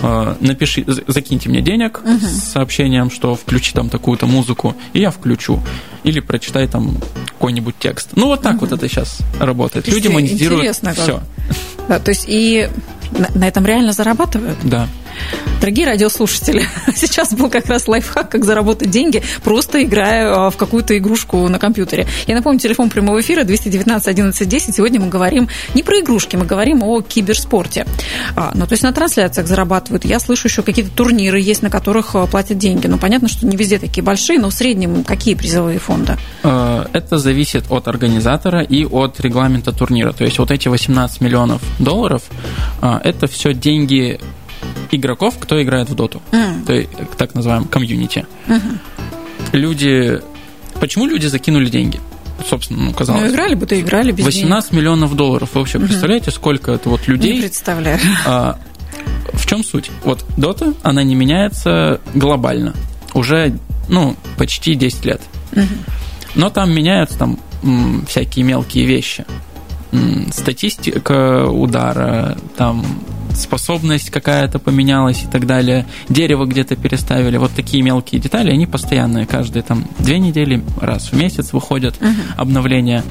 э, 0.03 0.35
напиши, 0.41 0.85
закиньте 1.07 1.49
мне 1.49 1.63
денег 1.63 2.01
угу. 2.05 2.25
с 2.25 2.53
сообщением, 2.53 3.11
что 3.11 3.35
включи 3.35 3.73
там 3.73 3.89
такую-то 3.89 4.27
музыку, 4.27 4.77
и 4.93 5.01
я 5.01 5.11
включу. 5.11 5.61
Или 6.05 6.21
прочитай 6.21 6.69
там 6.69 6.99
какой-нибудь 7.27 7.77
текст. 7.79 8.11
Ну, 8.15 8.27
вот 8.27 8.43
так 8.43 8.57
угу. 8.57 8.67
вот 8.67 8.73
это 8.73 8.89
сейчас 8.89 9.19
работает. 9.41 9.89
Люди 9.89 10.09
монетизируют 10.09 10.77
все. 10.77 11.23
Да, 11.89 11.99
то 11.99 12.11
есть 12.11 12.25
и 12.27 12.69
на, 13.13 13.29
на 13.35 13.49
этом 13.49 13.67
реально 13.67 13.93
зарабатывают? 13.93 14.59
Да. 14.65 14.89
Дорогие 15.65 15.87
радиослушатели, 15.87 16.63
сейчас 16.95 17.33
был 17.33 17.49
как 17.49 17.67
раз 17.67 17.89
лайфхак, 17.89 18.29
как 18.29 18.45
заработать 18.45 18.91
деньги, 18.91 19.23
просто 19.43 19.83
играя 19.83 20.31
а, 20.31 20.51
в 20.51 20.59
какую-то 20.59 20.97
игрушку 20.99 21.49
на 21.49 21.59
компьютере. 21.59 22.07
Я 22.27 22.35
напомню, 22.35 22.61
телефон 22.61 22.91
прямого 22.91 23.21
эфира 23.23 23.45
219 23.45 24.07
11 24.07 24.47
10. 24.47 24.75
Сегодня 24.75 25.01
мы 25.01 25.09
говорим 25.09 25.49
не 25.73 25.83
про 25.83 26.01
игрушки, 26.01 26.37
мы 26.37 26.45
говорим 26.45 26.83
о 26.83 27.01
киберспорте. 27.01 27.87
А, 28.37 28.53
ну, 28.55 28.67
то 28.67 28.75
есть 28.75 28.83
на 28.83 28.93
трансляциях 28.93 29.47
зарабатывают. 29.47 30.05
Я 30.05 30.21
слышу 30.21 30.49
еще 30.49 30.63
какие-то 30.63 30.91
турниры 30.91 31.41
есть, 31.41 31.63
на 31.63 31.71
которых 31.71 32.15
а, 32.15 32.27
платят 32.27 32.59
деньги. 32.59 32.87
Ну, 32.87 32.99
понятно, 32.99 33.29
что 33.29 33.47
не 33.47 33.57
везде 33.57 33.79
такие 33.79 34.03
большие, 34.03 34.39
но 34.39 34.51
в 34.51 34.53
среднем 34.53 35.03
какие 35.03 35.35
призовые 35.35 35.79
фонды? 35.79 36.19
Э, 36.43 36.85
это 36.93 37.17
зависит 37.17 37.65
от 37.71 37.89
организатора 37.89 38.63
и 38.63 38.85
от 38.85 39.19
регламента 39.21 39.73
турнира. 39.73 40.13
То 40.13 40.25
есть 40.25 40.39
вот 40.39 40.51
эти 40.51 40.69
18 40.69 41.23
миллионов 41.23 41.63
долларов, 41.79 42.23
это 42.83 43.27
все 43.27 43.55
деньги 43.55 44.21
игроков, 44.97 45.35
кто 45.39 45.63
играет 45.63 45.89
в 45.89 45.95
доту. 45.95 46.23
Mm. 46.33 46.65
То 46.65 46.73
есть, 46.73 46.91
так 47.17 47.35
называемом 47.35 47.69
комьюнити. 47.69 48.27
Mm-hmm. 48.47 48.79
Люди... 49.53 50.21
Почему 50.81 51.07
люди 51.07 51.27
закинули 51.27 51.69
деньги? 51.69 52.01
собственно, 52.49 52.85
ну, 52.85 52.93
казалось. 52.93 53.23
Ну, 53.23 53.29
играли 53.29 53.55
бы, 53.55 53.67
то 53.67 53.81
играли 53.81 54.13
без 54.13 54.25
18 54.25 54.71
денег. 54.71 54.81
миллионов 54.83 55.15
долларов. 55.15 55.51
Вы 55.55 55.61
вообще 55.61 55.79
представляете, 55.79 56.31
сколько 56.31 56.73
это 56.73 56.89
вот 56.89 57.07
людей? 57.07 57.35
Не 57.35 57.41
представляю. 57.41 58.01
А, 58.27 58.59
в 59.33 59.47
чем 59.47 59.65
суть? 59.65 59.91
Вот 60.05 60.25
Dota, 60.37 60.75
она 60.83 61.03
не 61.03 61.15
меняется 61.15 62.01
глобально. 62.15 62.75
Уже, 63.15 63.57
ну, 63.89 64.17
почти 64.37 64.75
10 64.75 65.05
лет. 65.05 65.21
Угу. 65.53 65.63
Но 66.35 66.51
там 66.51 66.73
меняются 66.75 67.19
там 67.19 67.39
всякие 68.09 68.45
мелкие 68.45 68.85
вещи. 68.85 69.25
Статистика 70.33 71.47
удара, 71.47 72.37
там 72.57 72.85
способность 73.37 74.11
какая-то 74.11 74.59
поменялась 74.59 75.25
и 75.25 75.27
так 75.27 75.47
далее, 75.47 75.87
дерево 76.09 76.45
где-то 76.45 76.77
переставили, 76.77 77.37
вот 77.37 77.53
такие 77.53 77.83
мелкие 77.83 78.21
детали, 78.21 78.51
они 78.51 78.67
постоянные, 78.67 79.27
каждые 79.27 79.63
там 79.63 79.85
две 79.99 80.19
недели, 80.19 80.63
раз 80.81 81.11
в 81.11 81.17
месяц 81.17 81.53
выходят 81.53 81.97
uh-huh. 82.01 82.15
обновления, 82.37 83.03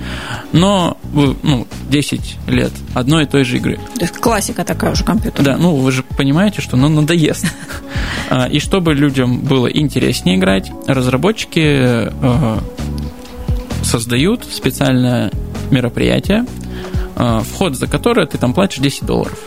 но 0.51 0.97
ну, 1.13 1.67
10 1.89 2.37
лет 2.47 2.71
одной 2.93 3.23
и 3.23 3.25
той 3.25 3.43
же 3.43 3.57
игры. 3.57 3.79
То 3.95 4.01
есть 4.01 4.17
классика 4.17 4.63
такая 4.63 4.91
уже 4.91 5.03
компьютер. 5.03 5.43
Да, 5.43 5.57
ну 5.57 5.75
вы 5.75 5.91
же 5.91 6.03
понимаете, 6.03 6.61
что 6.61 6.77
ну, 6.77 6.89
надоест. 6.89 7.45
А, 8.29 8.47
и 8.47 8.59
чтобы 8.59 8.93
людям 8.93 9.41
было 9.41 9.67
интереснее 9.67 10.37
играть, 10.37 10.71
разработчики 10.87 11.59
э, 11.59 12.59
создают 13.83 14.45
специальное 14.45 15.29
мероприятие, 15.69 16.45
э, 16.45 16.62
вход 17.15 17.75
за 17.75 17.87
которое 17.87 18.25
ты 18.25 18.37
там 18.37 18.53
платишь 18.53 18.79
10 18.79 19.05
долларов. 19.05 19.37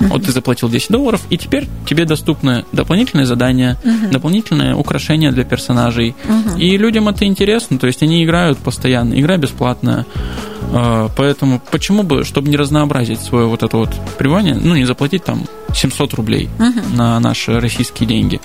Вот 0.00 0.24
ты 0.24 0.32
заплатил 0.32 0.68
10 0.68 0.90
долларов, 0.90 1.20
и 1.28 1.36
теперь 1.36 1.68
тебе 1.86 2.04
доступны 2.06 2.64
дополнительные 2.72 3.26
задания, 3.26 3.78
uh-huh. 3.84 4.10
дополнительные 4.10 4.74
украшения 4.74 5.30
для 5.30 5.44
персонажей. 5.44 6.14
Uh-huh. 6.26 6.58
И 6.58 6.76
людям 6.78 7.08
это 7.08 7.26
интересно, 7.26 7.78
то 7.78 7.86
есть 7.86 8.02
они 8.02 8.24
играют 8.24 8.58
постоянно, 8.58 9.18
игра 9.20 9.36
бесплатная. 9.36 10.06
А, 10.72 11.10
поэтому 11.16 11.60
почему 11.70 12.02
бы, 12.02 12.24
чтобы 12.24 12.48
не 12.48 12.56
разнообразить 12.56 13.20
свое 13.20 13.46
вот 13.46 13.62
это 13.62 13.76
вот 13.76 13.90
пребывание, 14.18 14.54
ну, 14.54 14.74
не 14.74 14.84
заплатить 14.84 15.24
там 15.24 15.44
700 15.74 16.14
рублей 16.14 16.48
uh-huh. 16.58 16.96
на 16.96 17.20
наши 17.20 17.60
российские 17.60 18.08
деньги. 18.08 18.40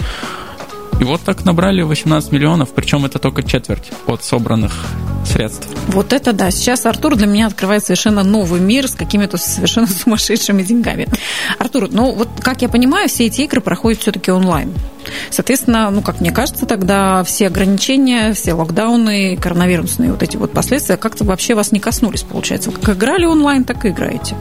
И 0.99 1.03
вот 1.03 1.21
так 1.21 1.43
набрали 1.43 1.81
18 1.81 2.31
миллионов, 2.31 2.73
причем 2.73 3.05
это 3.05 3.19
только 3.19 3.43
четверть 3.43 3.91
от 4.07 4.23
собранных 4.23 4.85
средств. 5.25 5.67
Вот 5.87 6.13
это 6.13 6.31
да. 6.31 6.51
Сейчас 6.51 6.85
Артур 6.85 7.15
для 7.15 7.27
меня 7.27 7.47
открывает 7.47 7.83
совершенно 7.83 8.23
новый 8.23 8.61
мир 8.61 8.87
с 8.87 8.95
какими-то 8.95 9.37
совершенно 9.37 9.87
сумасшедшими 10.03 10.63
деньгами. 10.63 11.07
Артур, 11.59 11.89
ну 11.91 12.11
вот 12.11 12.29
как 12.39 12.61
я 12.61 12.69
понимаю, 12.69 13.09
все 13.09 13.25
эти 13.25 13.41
игры 13.41 13.59
проходят 13.59 14.01
все-таки 14.01 14.31
онлайн. 14.31 14.73
Соответственно, 15.29 15.89
ну, 15.91 16.01
как 16.01 16.21
мне 16.21 16.31
кажется, 16.31 16.65
тогда 16.65 17.23
все 17.23 17.47
ограничения, 17.47 18.33
все 18.33 18.53
локдауны, 18.53 19.37
коронавирусные 19.37 20.11
вот 20.11 20.23
эти 20.23 20.37
вот 20.37 20.51
последствия 20.51 20.97
как-то 20.97 21.25
вообще 21.25 21.55
вас 21.55 21.71
не 21.71 21.79
коснулись, 21.79 22.23
получается. 22.23 22.71
Вы 22.71 22.79
как 22.79 22.95
играли 22.95 23.25
онлайн, 23.25 23.65
так 23.65 23.85
и 23.85 23.89
играете. 23.89 24.35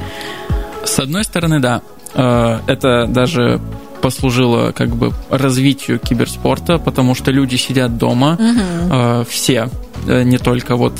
С 0.85 0.99
одной 0.99 1.25
стороны, 1.25 1.61
да. 1.61 1.83
Э, 2.15 2.61
это 2.67 3.07
даже 3.07 3.61
послужило 4.05 4.73
как 4.73 4.95
бы 4.95 5.15
развитию 5.31 5.99
киберспорта, 5.99 6.77
потому 6.77 7.15
что 7.15 7.31
люди 7.31 7.57
сидят 7.57 7.97
дома, 7.97 8.39
угу. 8.39 9.25
все, 9.31 9.71
э, 10.07 10.25
не 10.25 10.37
только 10.37 10.77
вот 10.77 10.93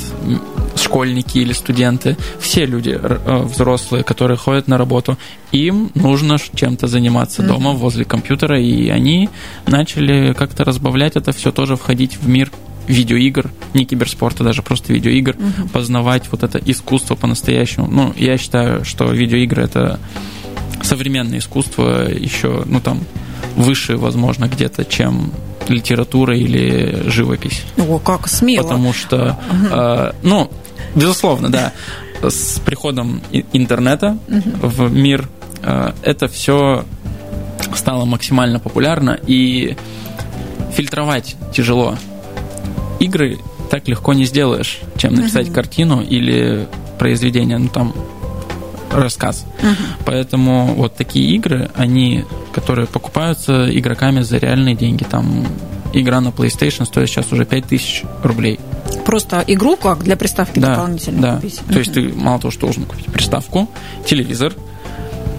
школьники 0.75 1.37
или 1.37 1.53
студенты, 1.53 2.17
все 2.39 2.65
люди 2.65 2.99
э, 2.99 3.43
взрослые, 3.43 4.03
которые 4.03 4.37
ходят 4.37 4.67
на 4.67 4.79
работу, 4.79 5.19
им 5.51 5.91
нужно 5.93 6.37
чем-то 6.39 6.87
заниматься 6.87 7.43
mm 7.43 7.47
дома 7.47 7.73
возле 7.73 8.05
компьютера, 8.05 8.59
и 8.59 8.89
они 8.89 9.29
начали 9.67 10.33
как-то 10.33 10.63
разбавлять 10.63 11.15
это 11.15 11.31
все 11.31 11.51
тоже 11.51 11.75
входить 11.75 12.17
в 12.17 12.27
мир 12.27 12.51
видеоигр, 12.87 13.51
не 13.75 13.85
киберспорта, 13.85 14.43
даже 14.43 14.63
просто 14.63 14.93
видеоигр, 14.93 15.35
mm 15.35 15.69
познавать 15.71 16.23
вот 16.31 16.41
это 16.41 16.57
искусство 16.57 17.13
по-настоящему. 17.13 17.85
Ну, 17.85 18.13
я 18.17 18.39
считаю, 18.39 18.83
что 18.83 19.05
видеоигры 19.11 19.61
это 19.61 19.99
современное 20.85 21.39
искусство 21.39 22.09
еще, 22.09 22.63
ну 22.65 22.79
там, 22.79 23.01
выше, 23.55 23.97
возможно, 23.97 24.45
где-то, 24.47 24.85
чем 24.85 25.31
литература 25.67 26.37
или 26.37 27.03
живопись. 27.07 27.63
О, 27.77 27.99
как 27.99 28.27
смело. 28.27 28.63
Потому 28.63 28.93
что, 28.93 29.39
э, 29.71 30.11
ну, 30.21 30.51
безусловно, 30.93 31.51
да, 31.51 31.73
с 32.21 32.59
приходом 32.59 33.21
интернета 33.53 34.17
в 34.27 34.91
мир 34.91 35.27
э, 35.61 35.91
это 36.03 36.27
все 36.27 36.85
стало 37.75 38.05
максимально 38.05 38.59
популярно 38.59 39.19
и 39.27 39.75
фильтровать 40.73 41.35
тяжело. 41.53 41.97
Игры 42.99 43.39
так 43.69 43.87
легко 43.87 44.13
не 44.13 44.25
сделаешь, 44.25 44.79
чем 44.97 45.15
написать 45.15 45.51
картину 45.51 46.01
или 46.01 46.67
произведение, 46.99 47.57
ну 47.57 47.67
там 47.67 47.93
рассказ. 48.91 49.45
Uh-huh. 49.61 49.75
Поэтому 50.05 50.73
вот 50.75 50.95
такие 50.95 51.35
игры, 51.35 51.69
они, 51.75 52.25
которые 52.53 52.87
покупаются 52.87 53.67
игроками 53.77 54.21
за 54.21 54.37
реальные 54.37 54.75
деньги, 54.75 55.03
там 55.03 55.45
игра 55.93 56.21
на 56.21 56.29
PlayStation 56.29 56.85
стоит 56.85 57.09
сейчас 57.09 57.31
уже 57.31 57.45
5000 57.45 58.03
рублей. 58.23 58.59
Просто 59.05 59.43
игру 59.47 59.77
как 59.77 60.03
для 60.03 60.15
приставки 60.15 60.59
да, 60.59 60.75
дополнительно 60.75 61.21
да. 61.21 61.35
купить? 61.35 61.61
То 61.67 61.79
есть 61.79 61.93
ты 61.93 62.09
мало 62.09 62.39
того, 62.39 62.51
что 62.51 62.61
должен 62.61 62.85
купить 62.85 63.05
приставку, 63.05 63.69
телевизор, 64.05 64.53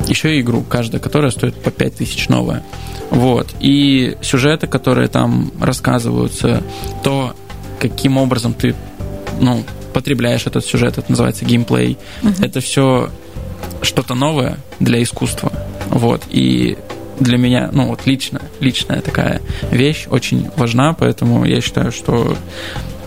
еще 0.08 0.36
и 0.36 0.40
игру, 0.40 0.62
каждая, 0.62 1.00
которая 1.00 1.30
стоит 1.30 1.54
по 1.62 1.70
5000 1.70 2.28
новая. 2.28 2.62
Вот. 3.10 3.54
И 3.60 4.16
сюжеты, 4.22 4.66
которые 4.66 5.08
там 5.08 5.52
рассказываются, 5.60 6.62
то, 7.02 7.34
каким 7.80 8.16
образом 8.16 8.54
ты 8.54 8.74
ну, 9.40 9.64
потребляешь 9.92 10.46
этот 10.46 10.64
сюжет, 10.64 10.98
это 10.98 11.10
называется 11.10 11.44
геймплей. 11.44 11.98
Uh-huh. 12.22 12.44
Это 12.44 12.60
все 12.60 13.10
что-то 13.82 14.14
новое 14.14 14.58
для 14.80 15.02
искусства. 15.02 15.52
Вот. 15.88 16.22
И 16.30 16.76
для 17.20 17.38
меня, 17.38 17.70
ну 17.72 17.86
вот 17.86 18.06
лично, 18.06 18.42
личная 18.60 19.00
такая 19.00 19.40
вещь 19.70 20.06
очень 20.10 20.50
важна, 20.56 20.92
поэтому 20.92 21.44
я 21.44 21.60
считаю, 21.60 21.92
что 21.92 22.36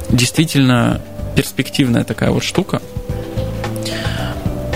действительно 0.10 1.02
перспективная 1.36 2.04
такая 2.04 2.32
вот 2.32 2.44
штука. 2.44 2.82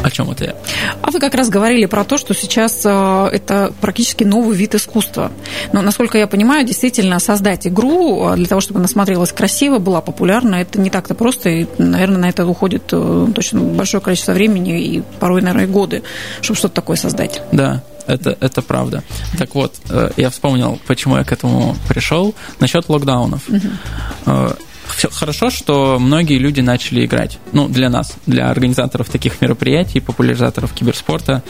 О 0.04 0.12
чем 0.12 0.30
это 0.30 0.44
я? 0.44 0.56
А 1.02 1.12
вы 1.12 1.20
как 1.20 1.34
раз 1.34 1.50
говорили 1.50 1.86
про 1.86 2.04
то, 2.04 2.18
что 2.18 2.34
сейчас 2.34 2.82
э, 2.84 3.30
это 3.32 3.74
практически 3.80 4.26
новый 4.26 4.56
вид 4.56 4.76
искусства. 4.76 5.32
Но, 5.72 5.82
насколько 5.82 6.18
я 6.18 6.28
понимаю, 6.28 6.66
действительно 6.66 7.20
создать 7.20 7.66
игру 7.68 8.28
э, 8.28 8.36
для 8.36 8.46
того, 8.46 8.60
чтобы 8.60 8.80
она 8.80 8.90
смотрелась 8.90 9.32
красиво, 9.32 9.80
была 9.80 10.02
популярна, 10.02 10.56
это 10.56 10.80
не 10.80 10.90
так-то 10.90 11.16
просто. 11.16 11.50
И, 11.50 11.68
наверное, 11.78 12.18
на 12.18 12.30
это 12.30 12.46
уходит 12.46 12.90
э, 12.92 13.28
точно 13.34 13.62
большое 13.62 14.04
количество 14.04 14.34
времени 14.34 14.82
и 14.82 15.04
порой, 15.22 15.42
наверное, 15.42 15.68
годы, 15.68 16.04
чтобы 16.42 16.58
что-то 16.58 16.76
такое 16.76 16.98
создать. 16.98 17.42
Да. 17.54 17.82
это, 18.06 18.38
это 18.42 18.62
правда. 18.62 19.04
Так 19.38 19.56
вот, 19.56 19.74
я 20.18 20.30
вспомнил, 20.30 20.80
почему 20.86 21.16
я 21.16 21.24
к 21.24 21.32
этому 21.32 21.78
пришел. 21.88 22.36
Насчет 22.60 22.90
локдаунов. 22.90 23.48
Угу. 23.48 24.56
Все 24.96 25.10
хорошо, 25.10 25.50
что 25.50 25.98
многие 26.00 26.38
люди 26.38 26.62
начали 26.62 27.06
играть. 27.06 27.40
Ну, 27.52 27.68
для 27.68 27.90
нас, 27.90 28.14
для 28.26 28.50
организаторов 28.50 29.10
таких 29.10 29.42
мероприятий, 29.42 30.00
популяризаторов 30.00 30.74
киберспорта. 30.74 31.44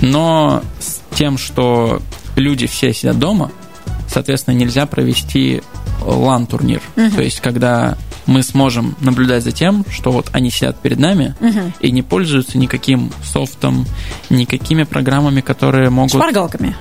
Но 0.00 0.62
с 0.78 1.00
тем, 1.14 1.38
что 1.38 2.00
люди 2.36 2.66
все 2.66 2.92
сидят 2.92 3.18
дома, 3.18 3.50
соответственно, 4.08 4.54
нельзя 4.54 4.86
провести 4.86 5.62
лан-турнир. 6.04 6.80
Угу. 6.96 7.10
То 7.10 7.22
есть, 7.22 7.40
когда 7.40 7.96
мы 8.26 8.42
сможем 8.42 8.96
наблюдать 9.00 9.44
за 9.44 9.52
тем, 9.52 9.84
что 9.90 10.10
вот 10.10 10.28
они 10.32 10.50
сидят 10.50 10.80
перед 10.80 10.98
нами 10.98 11.34
угу. 11.40 11.72
и 11.80 11.90
не 11.90 12.02
пользуются 12.02 12.58
никаким 12.58 13.12
софтом, 13.24 13.86
никакими 14.30 14.82
программами, 14.82 15.40
которые 15.40 15.90
могут... 15.90 16.12
Шпаргалками. 16.12 16.74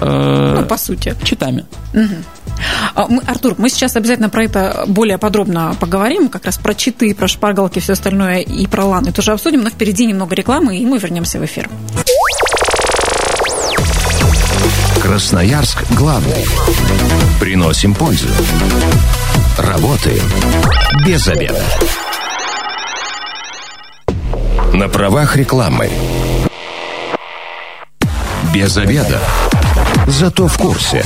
Э, 0.00 0.60
ну, 0.60 0.66
по 0.66 0.76
сути. 0.76 1.14
Читами. 1.22 1.64
Угу. 1.94 3.08
Мы, 3.08 3.22
Артур, 3.26 3.54
мы 3.58 3.68
сейчас 3.68 3.96
обязательно 3.96 4.28
про 4.28 4.44
это 4.44 4.84
более 4.86 5.18
подробно 5.18 5.76
поговорим, 5.78 6.28
как 6.28 6.44
раз 6.44 6.58
про 6.58 6.74
читы, 6.74 7.14
про 7.14 7.28
шпаргалки, 7.28 7.78
все 7.78 7.92
остальное 7.92 8.40
и 8.40 8.66
про 8.66 8.84
ланы 8.84 9.12
тоже 9.12 9.32
обсудим, 9.32 9.62
но 9.62 9.70
впереди 9.70 10.06
немного 10.06 10.34
рекламы, 10.34 10.76
и 10.76 10.84
мы 10.84 10.98
вернемся 10.98 11.38
в 11.38 11.44
эфир. 11.44 11.68
Красноярск 15.00 15.84
главный. 15.92 16.44
Приносим 17.40 17.94
пользу. 17.94 18.28
Работаем 19.56 20.22
без 21.06 21.26
обеда. 21.28 21.64
На 24.72 24.88
правах 24.88 25.36
рекламы. 25.36 25.90
Без 28.52 28.76
обеда. 28.76 29.20
Зато 30.08 30.48
в 30.48 30.56
курсе. 30.56 31.04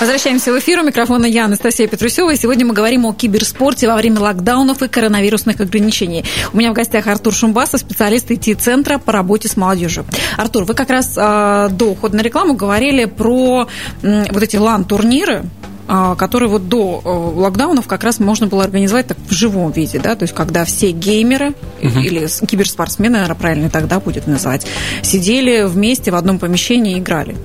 Возвращаемся 0.00 0.52
в 0.52 0.58
эфир. 0.58 0.80
У 0.80 0.82
микрофона 0.82 1.24
я, 1.24 1.44
Анастасия 1.44 1.86
Петрусева. 1.86 2.32
И 2.32 2.36
сегодня 2.36 2.66
мы 2.66 2.74
говорим 2.74 3.06
о 3.06 3.12
киберспорте 3.12 3.86
во 3.86 3.94
время 3.94 4.20
локдаунов 4.20 4.82
и 4.82 4.88
коронавирусных 4.88 5.60
ограничений. 5.60 6.24
У 6.52 6.56
меня 6.56 6.72
в 6.72 6.74
гостях 6.74 7.06
Артур 7.06 7.32
Шумбасов, 7.32 7.80
специалист 7.80 8.28
IT-центра 8.28 8.98
по 8.98 9.12
работе 9.12 9.48
с 9.48 9.56
молодежью. 9.56 10.04
Артур, 10.36 10.64
вы 10.64 10.74
как 10.74 10.90
раз 10.90 11.14
э, 11.16 11.68
до 11.70 11.84
ухода 11.92 12.16
на 12.16 12.22
рекламу 12.22 12.54
говорили 12.54 13.04
про 13.04 13.68
э, 14.02 14.24
вот 14.32 14.42
эти 14.42 14.56
лан-турниры, 14.56 15.44
а, 15.86 16.16
который 16.16 16.48
вот 16.48 16.68
до 16.68 17.00
э, 17.04 17.08
локдаунов 17.08 17.86
как 17.86 18.02
раз 18.02 18.18
можно 18.18 18.48
было 18.48 18.64
организовать 18.64 19.06
так 19.06 19.18
в 19.28 19.32
живом 19.32 19.70
виде, 19.70 20.00
да, 20.00 20.16
то 20.16 20.24
есть 20.24 20.34
когда 20.34 20.64
все 20.64 20.90
геймеры 20.90 21.54
угу. 21.80 22.00
или 22.00 22.26
киберспортсмены, 22.46 23.12
наверное, 23.12 23.36
правильно 23.36 23.70
тогда 23.70 24.00
будет 24.00 24.26
называть, 24.26 24.66
сидели 25.02 25.62
вместе 25.62 26.10
в 26.10 26.16
одном 26.16 26.40
помещении 26.40 26.96
и 26.96 26.98
играли. 26.98 27.36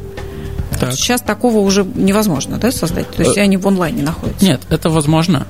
Так. 0.81 0.93
Сейчас 0.93 1.21
такого 1.21 1.59
уже 1.59 1.83
невозможно, 1.83 2.57
да, 2.57 2.71
создать? 2.71 3.07
То 3.11 3.21
есть 3.21 3.37
э, 3.37 3.41
они 3.41 3.55
в 3.57 3.67
онлайне 3.67 4.01
находятся? 4.01 4.43
Нет, 4.43 4.61
это 4.69 4.89
возможно. 4.89 5.45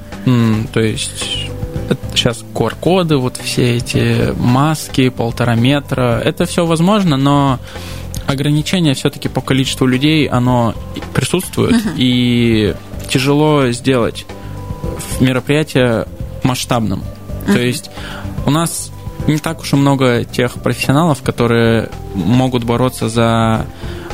То 0.73 0.79
есть 0.81 1.47
сейчас 2.13 2.43
QR-коды, 2.53 3.15
вот 3.15 3.37
все 3.37 3.77
эти 3.77 4.33
маски, 4.37 5.07
полтора 5.07 5.55
метра, 5.55 6.21
это 6.23 6.45
все 6.45 6.65
возможно, 6.65 7.15
но 7.15 7.59
ограничение 8.27 8.93
все-таки 8.93 9.29
по 9.29 9.39
количеству 9.41 9.87
людей, 9.87 10.27
оно 10.27 10.75
присутствует, 11.13 11.75
uh-huh. 11.75 11.93
и 11.97 12.75
тяжело 13.09 13.71
сделать 13.71 14.25
мероприятие 15.19 16.07
масштабным. 16.43 17.03
Uh-huh. 17.45 17.53
То 17.53 17.59
есть 17.59 17.89
у 18.45 18.51
нас 18.51 18.91
не 19.27 19.37
так 19.37 19.61
уж 19.61 19.73
и 19.73 19.75
много 19.75 20.23
тех 20.23 20.53
профессионалов, 20.55 21.21
которые 21.21 21.89
могут 22.15 22.63
бороться 22.63 23.09
за 23.09 23.65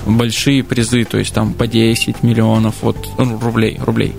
большие 0.07 0.63
призы, 0.63 1.03
то 1.03 1.17
есть 1.17 1.33
там 1.33 1.53
по 1.53 1.67
10 1.67 2.23
миллионов 2.23 2.75
вот, 2.81 2.97
ну, 3.17 3.39
рублей, 3.39 3.77
рублей. 3.79 4.13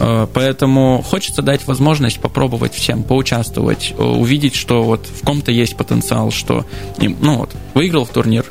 Э, 0.00 0.26
поэтому 0.32 1.02
хочется 1.02 1.42
дать 1.42 1.66
возможность 1.66 2.20
попробовать 2.20 2.74
всем 2.74 3.02
поучаствовать, 3.02 3.94
э, 3.96 4.02
увидеть, 4.02 4.54
что 4.54 4.82
вот 4.82 5.06
в 5.06 5.24
ком-то 5.24 5.52
есть 5.52 5.76
потенциал, 5.76 6.30
что 6.30 6.64
ну 6.98 7.38
вот 7.38 7.50
выиграл 7.74 8.04
в 8.04 8.10
турнир, 8.10 8.44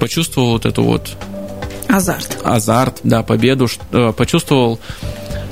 почувствовал 0.00 0.52
вот 0.52 0.66
эту 0.66 0.82
вот 0.84 1.16
азарт, 1.88 2.38
азарт, 2.42 3.00
да, 3.02 3.22
победу, 3.22 3.68
э, 3.92 4.12
почувствовал 4.16 4.80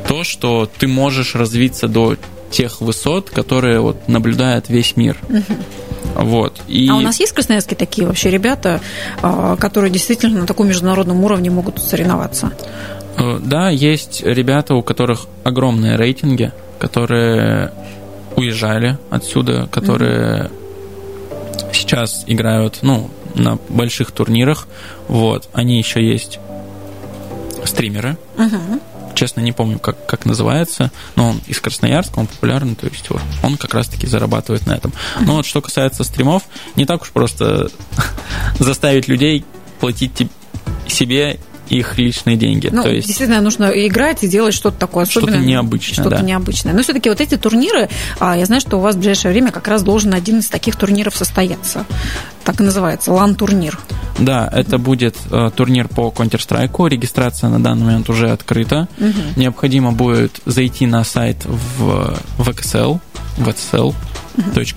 то, 0.08 0.24
что 0.24 0.68
ты 0.78 0.86
можешь 0.86 1.34
развиться 1.34 1.88
до 1.88 2.16
тех 2.50 2.80
высот, 2.80 3.30
которые 3.30 3.80
вот 3.80 4.08
наблюдает 4.08 4.68
весь 4.68 4.96
мир. 4.96 5.18
Вот. 6.14 6.60
И... 6.68 6.88
А 6.88 6.96
у 6.96 7.00
нас 7.00 7.20
есть 7.20 7.32
в 7.32 7.34
Красноярске 7.34 7.74
такие 7.74 8.06
вообще 8.06 8.30
ребята, 8.30 8.80
которые 9.58 9.90
действительно 9.90 10.40
на 10.40 10.46
таком 10.46 10.68
международном 10.68 11.22
уровне 11.24 11.50
могут 11.50 11.80
соревноваться? 11.80 12.52
Э, 13.16 13.38
да, 13.42 13.68
есть 13.70 14.22
ребята, 14.22 14.74
у 14.74 14.82
которых 14.82 15.26
огромные 15.44 15.96
рейтинги, 15.96 16.52
которые 16.78 17.72
уезжали 18.36 18.98
отсюда, 19.10 19.68
которые 19.70 20.50
mm-hmm. 20.50 21.72
сейчас 21.72 22.24
играют, 22.26 22.78
ну, 22.82 23.10
на 23.34 23.58
больших 23.68 24.12
турнирах. 24.12 24.66
Вот, 25.08 25.48
они 25.52 25.78
еще 25.78 26.04
есть 26.04 26.38
стримеры. 27.64 28.16
Uh-huh. 28.36 28.80
Честно, 29.14 29.40
не 29.40 29.52
помню, 29.52 29.78
как, 29.78 30.06
как 30.06 30.24
называется, 30.24 30.90
но 31.16 31.30
он 31.30 31.40
из 31.46 31.60
Красноярска, 31.60 32.18
он 32.18 32.26
популярный, 32.26 32.74
то 32.74 32.86
есть 32.86 33.08
вот, 33.10 33.22
он 33.42 33.56
как 33.56 33.74
раз-таки 33.74 34.06
зарабатывает 34.06 34.66
на 34.66 34.72
этом. 34.72 34.92
Но 35.20 35.36
вот 35.36 35.46
что 35.46 35.60
касается 35.60 36.04
стримов, 36.04 36.44
не 36.76 36.84
так 36.84 37.02
уж 37.02 37.10
просто 37.10 37.70
заставить 38.58 39.08
людей 39.08 39.44
платить 39.80 40.28
себе 40.88 41.38
их 41.68 41.98
личные 41.98 42.36
деньги. 42.36 42.68
Ну, 42.72 42.82
То 42.82 42.90
есть... 42.90 43.06
действительно, 43.06 43.40
нужно 43.40 43.66
играть 43.66 44.22
и 44.22 44.28
делать 44.28 44.54
что-то 44.54 44.78
такое 44.78 45.04
особенное. 45.04 45.34
Что-то 45.34 45.46
необычное, 45.46 45.94
Что-то 45.94 46.16
да. 46.16 46.22
необычное. 46.22 46.72
Но 46.72 46.82
все-таки 46.82 47.08
вот 47.08 47.20
эти 47.20 47.36
турниры, 47.36 47.88
а, 48.18 48.36
я 48.36 48.46
знаю, 48.46 48.60
что 48.60 48.78
у 48.78 48.80
вас 48.80 48.94
в 48.94 48.98
ближайшее 48.98 49.32
время 49.32 49.50
как 49.50 49.68
раз 49.68 49.82
должен 49.82 50.14
один 50.14 50.38
из 50.38 50.48
таких 50.48 50.76
турниров 50.76 51.16
состояться. 51.16 51.84
Так 52.44 52.60
и 52.60 52.62
называется, 52.62 53.12
лан-турнир. 53.12 53.78
Да, 54.18 54.48
это 54.52 54.78
будет 54.78 55.16
э, 55.30 55.50
турнир 55.54 55.88
по 55.88 56.12
Counter-Strike. 56.14 56.88
Регистрация 56.88 57.48
на 57.50 57.62
данный 57.62 57.86
момент 57.86 58.10
уже 58.10 58.30
открыта. 58.30 58.86
Угу. 58.98 59.40
Необходимо 59.40 59.92
будет 59.92 60.40
зайти 60.44 60.86
на 60.86 61.04
сайт 61.04 61.44
в, 61.44 62.18
в 62.38 62.48
Excel, 62.48 63.00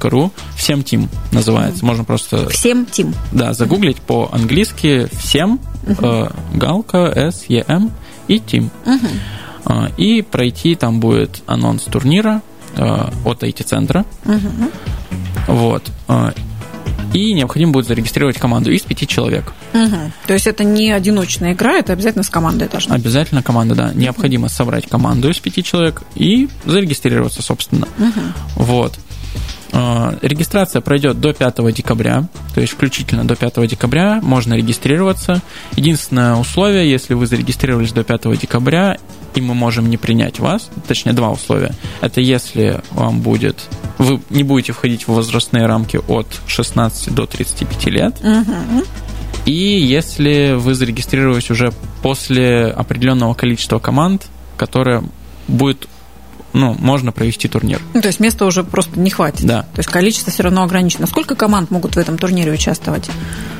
.ру. 0.03 0.31
Всем 0.55 0.83
Тим 0.83 1.09
называется. 1.31 1.85
Можно 1.85 2.03
просто... 2.03 2.49
Всем 2.49 2.85
Тим. 2.85 3.13
Да, 3.31 3.53
загуглить 3.53 3.97
по-английски 3.97 5.07
всем 5.19 5.59
э, 5.87 6.27
галка 6.53 7.31
M 7.67 7.91
и 8.27 8.39
Тим. 8.39 8.69
Э, 9.65 9.89
и 9.97 10.21
пройти 10.21 10.75
там 10.75 10.99
будет 10.99 11.41
анонс 11.45 11.83
турнира 11.83 12.41
э, 12.75 13.09
от 13.25 13.43
IT-центра. 13.43 14.05
Вот. 15.47 15.91
Э, 16.07 16.31
и 17.13 17.33
необходимо 17.33 17.71
будет 17.71 17.87
зарегистрировать 17.87 18.37
команду 18.37 18.71
из 18.71 18.81
пяти 18.81 19.07
человек. 19.07 19.53
Угу. 19.73 20.11
То 20.27 20.33
есть 20.33 20.47
это 20.47 20.63
не 20.63 20.91
одиночная 20.91 21.53
игра, 21.53 21.73
это 21.73 21.93
обязательно 21.93 22.23
с 22.23 22.29
командой 22.29 22.67
должна 22.67 22.95
Обязательно 22.95 23.41
команда, 23.41 23.75
да. 23.75 23.91
Необходимо 23.93 24.49
собрать 24.49 24.87
команду 24.87 25.29
из 25.29 25.39
пяти 25.39 25.63
человек 25.63 26.03
и 26.15 26.49
зарегистрироваться, 26.65 27.41
собственно. 27.41 27.87
Угу. 27.97 28.63
Вот. 28.63 28.99
А, 29.73 30.15
регистрация 30.21 30.81
пройдет 30.81 31.19
до 31.19 31.33
5 31.33 31.71
декабря, 31.73 32.27
то 32.53 32.61
есть 32.61 32.73
включительно 32.73 33.25
до 33.25 33.35
5 33.35 33.67
декабря 33.67 34.19
можно 34.21 34.53
регистрироваться. 34.53 35.41
Единственное 35.75 36.35
условие, 36.35 36.89
если 36.89 37.13
вы 37.13 37.27
зарегистрировались 37.27 37.91
до 37.91 38.03
5 38.03 38.39
декабря, 38.39 38.97
и 39.35 39.41
мы 39.41 39.53
можем 39.53 39.89
не 39.89 39.97
принять 39.97 40.39
вас, 40.39 40.69
точнее 40.87 41.13
два 41.13 41.29
условия, 41.31 41.71
это 42.01 42.21
если 42.21 42.81
вам 42.91 43.21
будет, 43.21 43.67
вы 43.97 44.21
не 44.29 44.43
будете 44.43 44.73
входить 44.73 45.07
в 45.07 45.13
возрастные 45.13 45.65
рамки 45.65 45.99
от 46.07 46.27
16 46.47 47.13
до 47.13 47.25
35 47.25 47.85
лет, 47.87 48.15
угу. 48.21 48.83
и 49.45 49.51
если 49.51 50.53
вы 50.55 50.73
зарегистрировались 50.75 51.51
уже 51.51 51.73
после 52.01 52.67
определенного 52.67 53.33
количества 53.33 53.79
команд, 53.79 54.27
которое 54.55 55.03
будет 55.47 55.87
ну, 56.53 56.75
можно 56.79 57.11
провести 57.11 57.47
турнир. 57.47 57.81
Ну, 57.93 58.01
то 58.01 58.07
есть 58.07 58.19
места 58.19 58.45
уже 58.45 58.63
просто 58.63 58.99
не 58.99 59.09
хватит. 59.09 59.45
Да. 59.45 59.63
То 59.73 59.79
есть 59.79 59.89
количество 59.89 60.31
все 60.31 60.43
равно 60.43 60.63
ограничено. 60.63 61.07
Сколько 61.07 61.35
команд 61.35 61.71
могут 61.71 61.95
в 61.95 61.99
этом 61.99 62.17
турнире 62.17 62.51
участвовать? 62.51 63.09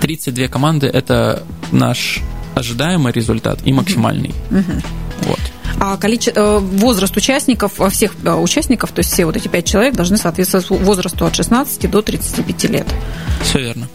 32 0.02 0.48
команды– 0.48 0.88
это 0.94 1.44
наш 1.72 2.22
ожидаемый 2.56 3.12
результат 3.12 3.60
и 3.66 3.74
максимальный. 3.74 4.34
Угу. 4.52 4.82
Вот. 5.24 5.40
А 5.80 5.96
количество, 5.98 6.60
возраст 6.60 7.16
участников, 7.16 7.74
всех 7.92 8.16
участников, 8.24 8.92
то 8.92 9.00
есть 9.00 9.12
все 9.12 9.26
вот 9.26 9.36
эти 9.36 9.48
пять 9.48 9.66
человек 9.66 9.94
должны 9.94 10.18
соответствовать 10.18 10.70
возрасту 10.70 11.26
от 11.26 11.36
16 11.36 11.90
до 11.90 12.02
35 12.02 12.64
лет. 12.66 12.88
Все 13.44 13.60
верно. 13.60 13.88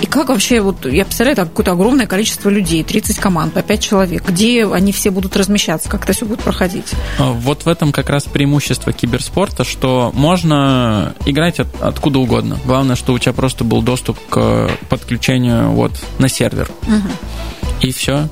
И 0.00 0.06
как 0.06 0.28
вообще, 0.28 0.60
вот 0.60 0.86
я 0.86 1.04
представляю, 1.04 1.36
так 1.36 1.48
какое-то 1.48 1.72
огромное 1.72 2.06
количество 2.06 2.48
людей, 2.48 2.84
30 2.84 3.18
команд, 3.18 3.52
по 3.52 3.62
5 3.62 3.80
человек, 3.80 4.28
где 4.28 4.66
они 4.66 4.92
все 4.92 5.10
будут 5.10 5.36
размещаться, 5.36 5.88
как 5.88 6.04
это 6.04 6.12
все 6.12 6.26
будет 6.26 6.40
проходить? 6.40 6.92
А, 7.18 7.32
вот 7.32 7.64
в 7.64 7.68
этом 7.68 7.92
как 7.92 8.08
раз 8.08 8.24
преимущество 8.24 8.92
киберспорта, 8.92 9.64
что 9.64 10.12
можно 10.14 11.14
играть 11.24 11.58
от, 11.58 11.68
откуда 11.80 12.20
угодно. 12.20 12.58
Главное, 12.64 12.94
что 12.94 13.12
у 13.12 13.18
тебя 13.18 13.32
просто 13.32 13.64
был 13.64 13.82
доступ 13.82 14.18
к 14.28 14.70
подключению 14.88 15.70
вот 15.70 15.92
на 16.18 16.28
сервер. 16.28 16.70
Угу. 16.82 17.78
И 17.82 17.92
все. 17.92 18.28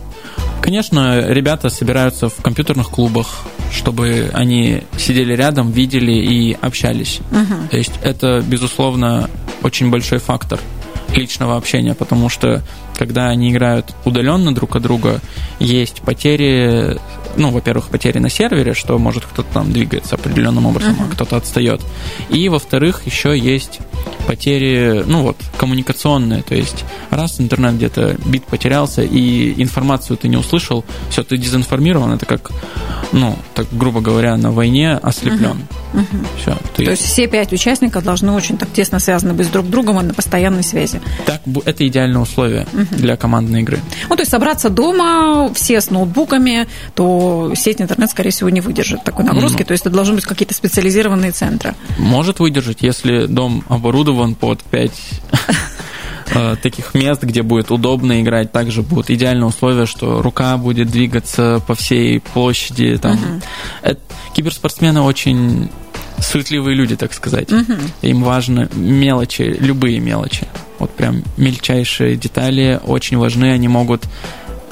Конечно, 0.65 1.21
ребята 1.29 1.69
собираются 1.69 2.31
в 2.31 2.37
компьютерных 2.37 2.89
клубах, 2.89 3.45
чтобы 3.71 4.31
они 4.33 4.83
сидели 4.97 5.35
рядом, 5.37 5.71
видели 5.71 6.13
и 6.13 6.57
общались. 6.59 7.21
Угу. 7.33 7.69
То 7.71 7.77
есть 7.77 7.93
это, 8.03 8.43
безусловно, 8.47 9.29
очень 9.63 9.91
большой 9.91 10.21
фактор 10.21 10.59
личного 11.15 11.59
общения, 11.59 11.95
потому 11.95 12.31
что 12.31 12.63
когда 12.97 13.29
они 13.29 13.53
играют 13.53 13.95
удаленно 14.07 14.55
друг 14.55 14.75
от 14.77 14.83
друга, 14.83 15.21
есть 15.59 16.01
потери, 16.01 16.99
ну, 17.37 17.51
во-первых, 17.51 17.89
потери 17.89 18.19
на 18.19 18.29
сервере, 18.29 18.75
что 18.75 18.99
может 18.99 19.25
кто-то 19.25 19.49
там 19.53 19.73
двигается 19.73 20.15
определенным 20.15 20.67
образом, 20.67 20.93
uh-huh. 20.95 21.09
а 21.11 21.15
кто-то 21.15 21.37
отстает. 21.37 21.81
И, 22.29 22.49
во-вторых, 22.49 23.03
еще 23.07 23.39
есть 23.39 23.81
потери, 24.27 25.05
ну 25.07 25.23
вот, 25.23 25.37
коммуникационные, 25.59 26.43
то 26.43 26.55
есть 26.55 26.85
раз 27.11 27.41
интернет 27.41 27.75
где-то 27.75 28.17
бит 28.25 28.45
потерялся 28.45 29.03
и 29.03 29.63
информацию 29.63 30.17
ты 30.17 30.29
не 30.29 30.37
услышал, 30.37 30.85
все, 31.11 31.23
ты 31.23 31.37
дезинформирован, 31.37 32.13
это 32.13 32.27
как, 32.27 32.51
ну, 33.13 33.37
так 33.55 33.67
грубо 33.73 34.01
говоря, 34.01 34.37
на 34.37 34.51
войне 34.51 34.93
ослеплен. 34.95 35.67
Угу. 35.93 36.05
Все, 36.41 36.57
ты... 36.75 36.85
То 36.85 36.91
есть 36.91 37.03
все 37.03 37.27
пять 37.27 37.53
участников 37.53 38.03
должны 38.03 38.33
очень 38.33 38.57
так 38.57 38.71
тесно 38.71 38.99
связаны 38.99 39.35
быть 39.35 39.51
друг 39.53 39.67
с 39.67 39.69
другом 39.69 40.01
и 40.01 40.05
на 40.05 40.15
постоянной 40.15 40.63
связи. 40.63 41.01
Так, 41.27 41.41
это 41.65 41.87
идеальное 41.87 42.23
условие 42.23 42.67
угу. 42.73 42.87
для 42.97 43.17
командной 43.17 43.61
игры. 43.61 43.79
Ну, 44.09 44.17
то 44.17 44.23
есть 44.23 44.31
собраться 44.31 44.71
дома, 44.71 45.53
все 45.55 45.81
с 45.81 45.91
ноутбуками, 45.91 46.67
то 46.95 47.24
сеть 47.55 47.81
интернет, 47.81 48.11
скорее 48.11 48.31
всего, 48.31 48.49
не 48.51 48.61
выдержит 48.61 49.05
такой 49.05 49.25
нагрузки, 49.25 49.61
ну, 49.61 49.65
то 49.65 49.73
есть 49.73 49.87
это 49.87 49.95
должны 49.95 50.15
быть 50.15 50.25
какие-то 50.25 50.55
специализированные 50.55 51.33
центры. 51.33 51.75
Может 51.99 52.41
выдержать, 52.41 52.83
если 52.83 53.27
дом 53.27 53.65
оборудован 53.69 54.35
под 54.35 54.63
5 54.63 54.91
э, 56.35 56.57
таких 56.63 56.95
мест, 56.95 57.23
где 57.23 57.43
будет 57.43 57.71
удобно 57.71 58.21
играть, 58.21 58.53
также 58.53 58.83
будут 58.83 59.11
идеальные 59.11 59.47
условия, 59.47 59.87
что 59.87 60.23
рука 60.23 60.57
будет 60.57 60.91
двигаться 60.91 61.63
по 61.67 61.75
всей 61.75 62.21
площади. 62.21 62.97
Там. 62.99 63.15
Uh-huh. 63.15 63.43
Это, 63.83 64.01
киберспортсмены 64.35 65.03
очень 65.03 65.71
суетливые 66.19 66.77
люди, 66.77 66.97
так 66.97 67.13
сказать. 67.13 67.49
Uh-huh. 67.49 67.81
Им 68.03 68.23
важны 68.23 68.69
мелочи, 68.75 69.57
любые 69.59 70.01
мелочи. 70.01 70.47
Вот 70.79 70.91
прям 70.91 71.23
мельчайшие 71.37 72.17
детали 72.17 72.81
очень 72.85 73.17
важны, 73.17 73.53
они 73.53 73.69
могут 73.69 74.05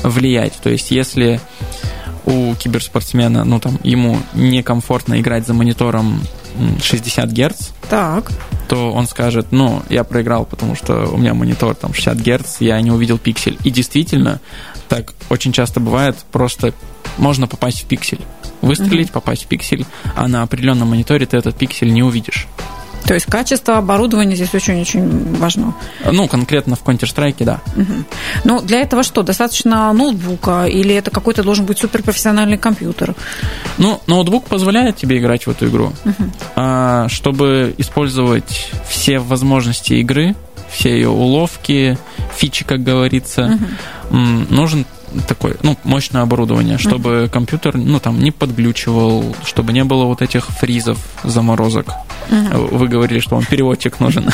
влиять. 0.03 0.55
То 0.63 0.71
есть 0.71 0.91
если 0.91 1.41
у 2.27 2.55
киберспортсмена, 2.55 3.45
ну 3.45 3.59
там, 3.61 3.79
ему 3.83 4.19
некомфортно 4.35 5.21
играть 5.21 5.47
за 5.47 5.55
монитором 5.55 6.21
60 6.83 7.31
Гц, 7.31 7.71
так. 7.89 8.31
то 8.69 8.93
он 8.93 9.07
скажет, 9.07 9.49
ну, 9.51 9.83
я 9.89 10.05
проиграл, 10.05 10.45
потому 10.45 10.75
что 10.75 11.07
у 11.07 11.17
меня 11.17 11.35
монитор 11.35 11.75
там 11.75 11.95
60 11.95 12.17
Гц, 12.19 12.57
я 12.61 12.81
не 12.81 12.91
увидел 12.91 13.19
пиксель. 13.19 13.59
И 13.65 13.71
действительно, 13.71 14.41
так 14.89 15.15
очень 15.31 15.53
часто 15.53 15.81
бывает, 15.81 16.17
просто 16.31 16.75
можно 17.19 17.47
попасть 17.47 17.83
в 17.83 17.87
пиксель. 17.87 18.21
Выстрелить, 18.61 19.09
угу. 19.09 19.15
попасть 19.15 19.45
в 19.45 19.47
пиксель, 19.47 19.85
а 20.15 20.29
на 20.29 20.43
определенном 20.43 20.89
мониторе 20.89 21.27
ты 21.27 21.37
этот 21.37 21.57
пиксель 21.57 21.93
не 21.93 22.03
увидишь. 22.03 22.47
То 23.05 23.15
есть 23.15 23.27
качество 23.27 23.79
оборудования 23.79 24.37
здесь 24.37 24.55
очень-очень 24.55 25.37
важно. 25.37 25.75
Ну, 26.11 26.29
конкретно 26.29 26.77
в 26.77 26.83
Counter-Strike, 26.85 27.45
да. 27.45 27.61
Угу. 27.77 27.93
Ну, 28.45 28.61
для 28.61 28.81
этого 28.81 29.03
что, 29.03 29.23
достаточно 29.23 29.93
ноутбука 29.93 30.67
или 30.67 30.95
это 30.95 31.11
какой-то 31.11 31.43
должен 31.43 31.67
быть 31.67 31.79
суперпрофессиональный 31.79 32.59
компьютер? 32.59 33.15
Ну, 33.79 34.01
ноутбук 34.07 34.45
позволяет 34.47 34.97
тебе 34.97 35.19
играть 35.19 35.47
в 35.47 35.51
эту 35.51 35.69
игру. 35.69 35.93
Угу. 36.05 36.31
А, 36.57 37.09
чтобы 37.09 37.75
использовать 37.79 38.71
все 38.89 39.19
возможности 39.19 39.95
игры, 39.95 40.35
все 40.71 40.91
ее 40.91 41.09
уловки, 41.09 41.99
фичи, 42.37 42.65
как 42.65 42.83
говорится, 42.83 43.59
угу. 44.11 44.17
нужен 44.17 44.87
такое, 45.29 45.57
ну, 45.63 45.77
мощное 45.85 46.23
оборудование, 46.23 46.79
чтобы 46.79 47.11
mm-hmm. 47.11 47.29
компьютер, 47.29 47.77
ну, 47.77 48.01
там, 48.01 48.19
не 48.21 48.31
подглючивал, 48.31 49.35
чтобы 49.45 49.73
не 49.73 49.85
было 49.85 50.05
вот 50.05 50.23
этих 50.23 50.47
фризов, 50.47 50.99
заморозок. 51.25 51.87
Mm-hmm. 52.31 52.77
Вы 52.77 52.89
говорили, 52.89 53.21
что 53.21 53.37
вам 53.37 53.45
переводчик 53.45 54.01
нужен. 54.01 54.31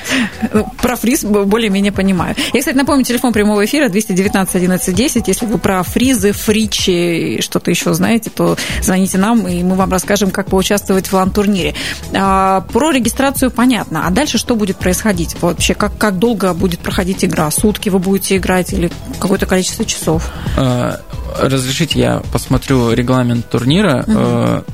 Про 0.82 0.96
фриз 0.96 1.24
более-менее 1.24 1.92
понимаю. 1.92 2.34
Я, 2.52 2.60
кстати, 2.60 2.76
напомню, 2.76 3.04
телефон 3.04 3.32
прямого 3.32 3.64
эфира 3.64 3.88
219 3.88 4.54
11 4.56 4.94
10. 4.94 5.28
Если 5.28 5.46
вы 5.46 5.58
про 5.58 5.82
фризы, 5.82 6.32
фричи, 6.32 7.40
что-то 7.40 7.70
еще 7.70 7.94
знаете, 7.94 8.30
то 8.30 8.56
звоните 8.82 9.18
нам, 9.18 9.46
и 9.46 9.62
мы 9.62 9.76
вам 9.76 9.90
расскажем, 9.90 10.30
как 10.30 10.48
поучаствовать 10.48 11.08
в 11.08 11.12
лан-турнире. 11.12 11.74
А, 12.14 12.62
про 12.72 12.90
регистрацию 12.90 13.50
понятно. 13.50 14.06
А 14.06 14.10
дальше 14.10 14.38
что 14.38 14.56
будет 14.56 14.76
происходить? 14.76 15.36
Вообще, 15.40 15.74
как, 15.74 15.96
как 15.96 16.18
долго 16.18 16.52
будет 16.54 16.80
проходить 16.80 17.24
игра? 17.24 17.50
Сутки 17.50 17.88
вы 17.88 17.98
будете 17.98 18.36
играть 18.36 18.72
или 18.72 18.90
какое-то 19.18 19.46
количество 19.46 19.84
часов? 19.84 20.01
Часов. 20.02 20.30
Э, 20.56 20.96
разрешите, 21.40 21.98
я 21.98 22.22
посмотрю 22.32 22.92
регламент 22.92 23.48
турнира. 23.48 24.04
Угу. 24.06 24.64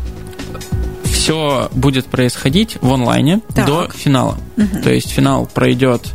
Все 1.04 1.68
будет 1.72 2.06
происходить 2.06 2.78
в 2.80 2.92
онлайне 2.92 3.40
так. 3.54 3.66
до 3.66 3.88
финала. 3.94 4.38
Угу. 4.56 4.82
То 4.82 4.92
есть 4.92 5.10
финал 5.10 5.46
пройдет, 5.46 6.08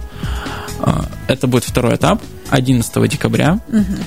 э, 0.79 0.91
это 1.27 1.47
будет 1.47 1.63
второй 1.63 1.95
этап, 1.95 2.21
11 2.49 3.09
декабря. 3.09 3.59
Угу. 3.67 3.97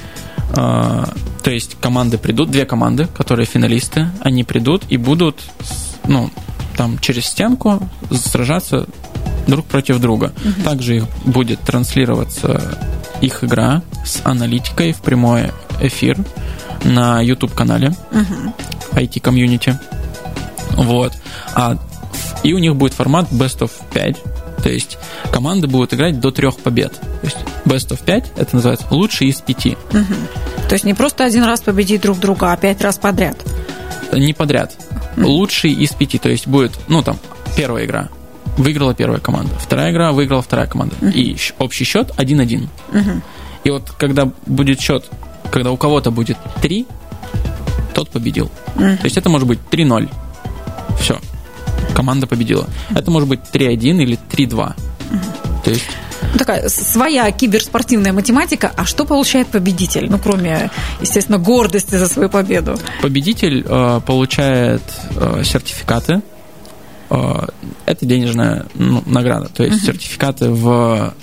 То 0.55 1.51
есть 1.51 1.77
команды 1.81 2.19
придут, 2.19 2.51
две 2.51 2.64
команды, 2.64 3.09
которые 3.16 3.47
финалисты, 3.47 4.09
они 4.21 4.45
придут 4.45 4.85
и 4.88 4.97
будут, 4.97 5.42
ну, 6.07 6.31
там 6.77 6.99
через 6.99 7.27
стенку 7.27 7.88
сражаться 8.11 8.87
друг 9.47 9.66
против 9.66 9.99
друга. 9.99 10.33
Угу. 10.45 10.62
Также 10.62 10.97
их 10.97 11.05
будет 11.25 11.61
транслироваться 11.61 12.79
их 13.20 13.44
игра 13.44 13.83
с 14.05 14.20
аналитикой 14.24 14.92
в 14.92 15.00
прямой 15.00 15.50
эфир 15.81 16.18
на 16.85 17.20
YouTube-канале 17.20 17.92
uh-huh. 18.11 18.52
IT 18.92 19.20
Community. 19.20 19.74
Вот. 20.72 21.12
А, 21.55 21.76
и 22.42 22.52
у 22.52 22.59
них 22.59 22.76
будет 22.76 22.94
формат 22.94 23.31
Best 23.31 23.61
of 23.61 23.70
5. 23.92 24.16
То 24.62 24.70
есть 24.70 24.98
команды 25.33 25.66
будут 25.66 25.94
играть 25.94 26.20
до 26.20 26.31
трех 26.31 26.57
побед. 26.59 26.92
То 26.92 27.24
есть 27.24 27.38
Best 27.64 27.96
of 27.96 28.05
5 28.05 28.33
это 28.37 28.57
называется 28.57 28.87
лучший 28.90 29.29
из 29.29 29.40
пяти. 29.40 29.76
Угу. 29.90 30.68
То 30.68 30.74
есть 30.74 30.85
не 30.85 30.94
просто 30.94 31.24
один 31.24 31.44
раз 31.44 31.61
победить 31.61 32.02
друг 32.02 32.18
друга, 32.18 32.52
а 32.52 32.57
пять 32.57 32.81
раз 32.83 32.98
подряд. 32.98 33.37
Не 34.12 34.33
подряд. 34.33 34.74
Угу. 35.16 35.26
Лучший 35.26 35.72
из 35.72 35.92
пяти. 35.92 36.18
То 36.18 36.29
есть 36.29 36.46
будет, 36.46 36.72
ну 36.88 37.02
там, 37.02 37.18
первая 37.57 37.85
игра 37.85 38.09
выиграла 38.57 38.95
первая 38.95 39.21
команда, 39.21 39.55
вторая 39.59 39.92
игра 39.92 40.12
выиграла 40.12 40.42
вторая 40.42 40.66
команда. 40.66 40.97
Uh-huh. 41.01 41.12
И 41.12 41.37
общий 41.59 41.85
счет 41.85 42.12
1-1. 42.16 42.69
Uh-huh. 42.92 43.23
И 43.64 43.71
вот 43.71 43.90
когда 43.99 44.31
будет 44.47 44.81
счет, 44.81 45.11
когда 45.51 45.71
у 45.71 45.77
кого-то 45.77 46.11
будет 46.11 46.38
3, 46.62 46.87
тот 47.95 48.11
победил. 48.11 48.51
Uh-huh. 48.77 48.97
То 48.97 49.05
есть 49.05 49.16
это 49.16 49.29
может 49.29 49.47
быть 49.47 49.59
3-0. 49.71 50.09
Все. 51.01 51.19
Команда 51.95 52.27
победила. 52.27 52.66
Это 52.95 53.11
может 53.11 53.29
быть 53.29 53.40
3-1 53.53 54.03
или 54.03 54.19
3-2. 54.31 54.51
Uh-huh. 54.51 54.75
То 55.64 55.71
есть 55.71 55.85
такая 56.38 56.69
своя 56.69 57.31
киберспортивная 57.31 58.12
математика. 58.12 58.73
А 58.77 58.85
что 58.85 59.05
получает 59.05 59.49
победитель? 59.49 60.11
Ну, 60.11 60.19
кроме, 60.19 60.71
естественно, 61.01 61.38
гордости 61.38 61.95
за 61.95 62.09
свою 62.09 62.29
победу. 62.29 62.79
Победитель 63.01 63.64
э, 63.66 64.01
получает 64.05 64.83
э, 65.16 65.42
сертификаты 65.45 66.23
Э, 67.09 67.47
это 67.87 68.05
денежная 68.05 68.66
ну, 68.75 69.03
награда, 69.07 69.49
то 69.49 69.64
есть 69.64 69.83
uh-huh. 69.83 69.87
сертификаты 69.87 70.51
в 70.51 71.14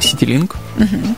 CityLink. 0.00 0.54
Uh-huh. 0.76 1.16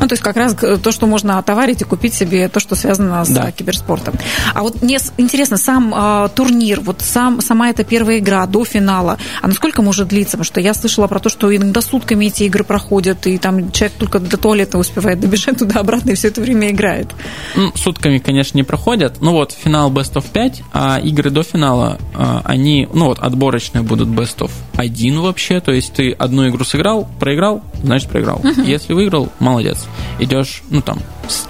Ну, 0.00 0.06
то 0.06 0.12
есть 0.12 0.22
как 0.22 0.36
раз 0.36 0.54
то, 0.54 0.92
что 0.92 1.06
можно 1.06 1.38
отоварить 1.38 1.82
и 1.82 1.84
купить 1.84 2.14
себе 2.14 2.48
то, 2.48 2.60
что 2.60 2.74
связано 2.74 3.24
с 3.24 3.28
да. 3.28 3.50
киберспортом. 3.50 4.14
А 4.54 4.62
вот 4.62 4.82
мне 4.82 4.98
интересно, 5.16 5.56
сам 5.56 5.94
э, 5.94 6.28
турнир, 6.34 6.80
вот 6.80 7.00
сам, 7.00 7.40
сама 7.40 7.70
эта 7.70 7.84
первая 7.84 8.18
игра 8.18 8.46
до 8.46 8.64
финала, 8.64 9.18
а 9.42 9.48
насколько 9.48 9.82
может 9.82 10.08
длиться? 10.08 10.32
Потому 10.32 10.44
что 10.44 10.60
я 10.60 10.74
слышала 10.74 11.06
про 11.06 11.18
то, 11.18 11.28
что 11.28 11.54
иногда 11.54 11.80
сутками 11.80 12.26
эти 12.26 12.44
игры 12.44 12.64
проходят, 12.64 13.26
и 13.26 13.38
там 13.38 13.72
человек 13.72 13.96
только 13.98 14.18
до 14.18 14.36
туалета 14.36 14.78
успевает 14.78 15.20
добежать 15.20 15.58
туда-обратно 15.58 16.10
и 16.10 16.14
все 16.14 16.28
это 16.28 16.40
время 16.40 16.70
играет. 16.70 17.08
Ну, 17.56 17.72
сутками, 17.74 18.18
конечно, 18.18 18.56
не 18.56 18.64
проходят. 18.64 19.20
Ну 19.20 19.32
вот, 19.32 19.52
финал 19.52 19.90
Best 19.90 20.14
of 20.14 20.26
5, 20.32 20.62
а 20.72 20.98
игры 20.98 21.30
до 21.30 21.42
финала, 21.42 21.98
э, 22.14 22.40
они, 22.44 22.88
ну 22.92 23.06
вот, 23.06 23.18
отборочные 23.18 23.82
будут 23.82 24.08
Best 24.08 24.38
of 24.38 24.50
1 24.76 25.20
вообще, 25.20 25.60
то 25.60 25.72
есть 25.72 25.92
ты 25.92 26.12
одну 26.12 26.48
игру 26.48 26.64
сыграл, 26.64 27.08
проиграл, 27.18 27.62
значит 27.82 28.08
проиграл. 28.10 28.40
Мгм. 28.42 28.62
Если 28.64 28.92
выиграл, 28.92 29.30
молодец. 29.38 29.86
Идешь, 30.18 30.62
ну 30.70 30.80
там, 30.82 30.98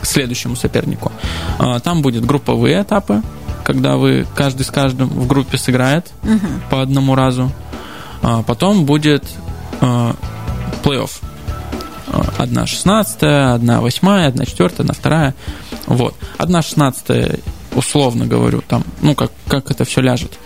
к 0.00 0.06
следующему 0.06 0.56
сопернику. 0.56 1.12
А, 1.58 1.80
Там 1.80 2.02
будет 2.02 2.24
групповые 2.24 2.82
этапы, 2.82 3.22
когда 3.64 3.96
вы 3.96 4.26
каждый 4.34 4.62
с 4.62 4.70
каждым 4.70 5.08
в 5.08 5.26
группе 5.26 5.58
сыграет 5.58 6.10
Мгм. 6.22 6.62
по 6.70 6.82
одному 6.82 7.14
разу. 7.14 7.50
А 8.22 8.42
Потом 8.42 8.84
будет 8.84 9.24
а, 9.80 10.14
плей-офф. 10.82 11.10
Одна 12.38 12.66
шестнадцатая, 12.66 13.52
одна 13.54 13.80
восьмая, 13.80 14.28
одна 14.28 14.46
четвертая, 14.46 14.80
одна 14.80 14.94
вторая. 14.94 15.34
Вот. 15.86 16.14
Одна 16.38 16.62
шестнадцатая, 16.62 17.38
условно 17.74 18.26
говорю, 18.26 18.62
там, 18.66 18.82
ну, 19.02 19.14
как, 19.14 19.30
как 19.46 19.70
это 19.70 19.84
все 19.84 20.00
ляжет, 20.00 20.38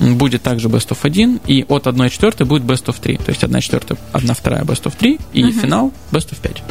будет 0.00 0.42
также 0.42 0.68
best 0.68 0.88
of 0.90 0.98
1, 1.02 1.40
и 1.46 1.64
от 1.68 1.86
1 1.86 2.08
четвертой 2.10 2.46
будет 2.46 2.62
best 2.62 2.86
of 2.86 2.96
3. 3.00 3.16
То 3.18 3.30
есть 3.30 3.42
1 3.44 3.60
четвертая, 3.60 3.98
1 4.12 4.34
вторая 4.34 4.62
best 4.64 4.82
of 4.84 4.92
3, 4.98 5.18
и 5.32 5.44
Мгм. 5.44 5.52
финал 5.60 5.92
best 6.12 6.30
of 6.32 6.40
5. 6.42 6.62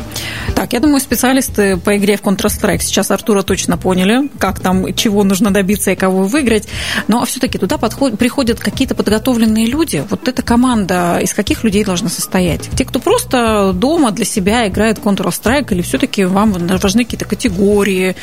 Так, 0.56 0.74
я 0.74 0.80
думаю, 0.80 1.00
специалисты 1.00 1.78
по 1.78 1.98
игре 1.98 2.18
в 2.18 2.22
Counter-Strike 2.22 2.82
сейчас 2.82 3.12
Артура 3.12 3.42
точно 3.42 3.78
поняли, 3.78 4.30
как 4.40 4.60
там, 4.60 4.94
чего 4.94 5.24
нужно 5.24 5.52
добиться 5.52 5.92
и 5.92 5.96
кого 5.96 6.24
выиграть. 6.24 6.68
Но 7.08 7.24
все-таки 7.26 7.58
туда 7.58 7.78
подход- 7.78 8.18
приходят 8.18 8.60
какие-то 8.60 8.96
подготовленные 8.96 9.66
люди. 9.66 10.04
Вот 10.10 10.28
эта 10.28 10.42
команда 10.42 11.20
из 11.22 11.34
каких 11.34 11.64
людей 11.64 11.84
должна 11.84 12.10
состоять? 12.10 12.70
Те, 12.76 12.86
кто 12.86 13.00
просто 13.00 13.74
дома 13.74 14.12
для 14.12 14.26
себя 14.26 14.68
играет 14.68 15.00
Counter-Strike, 15.00 15.74
или 15.74 15.82
все-таки 15.82 16.26
вам 16.26 16.54
важны 16.54 17.04
какие-то 17.04 17.26
категории? 17.26 18.16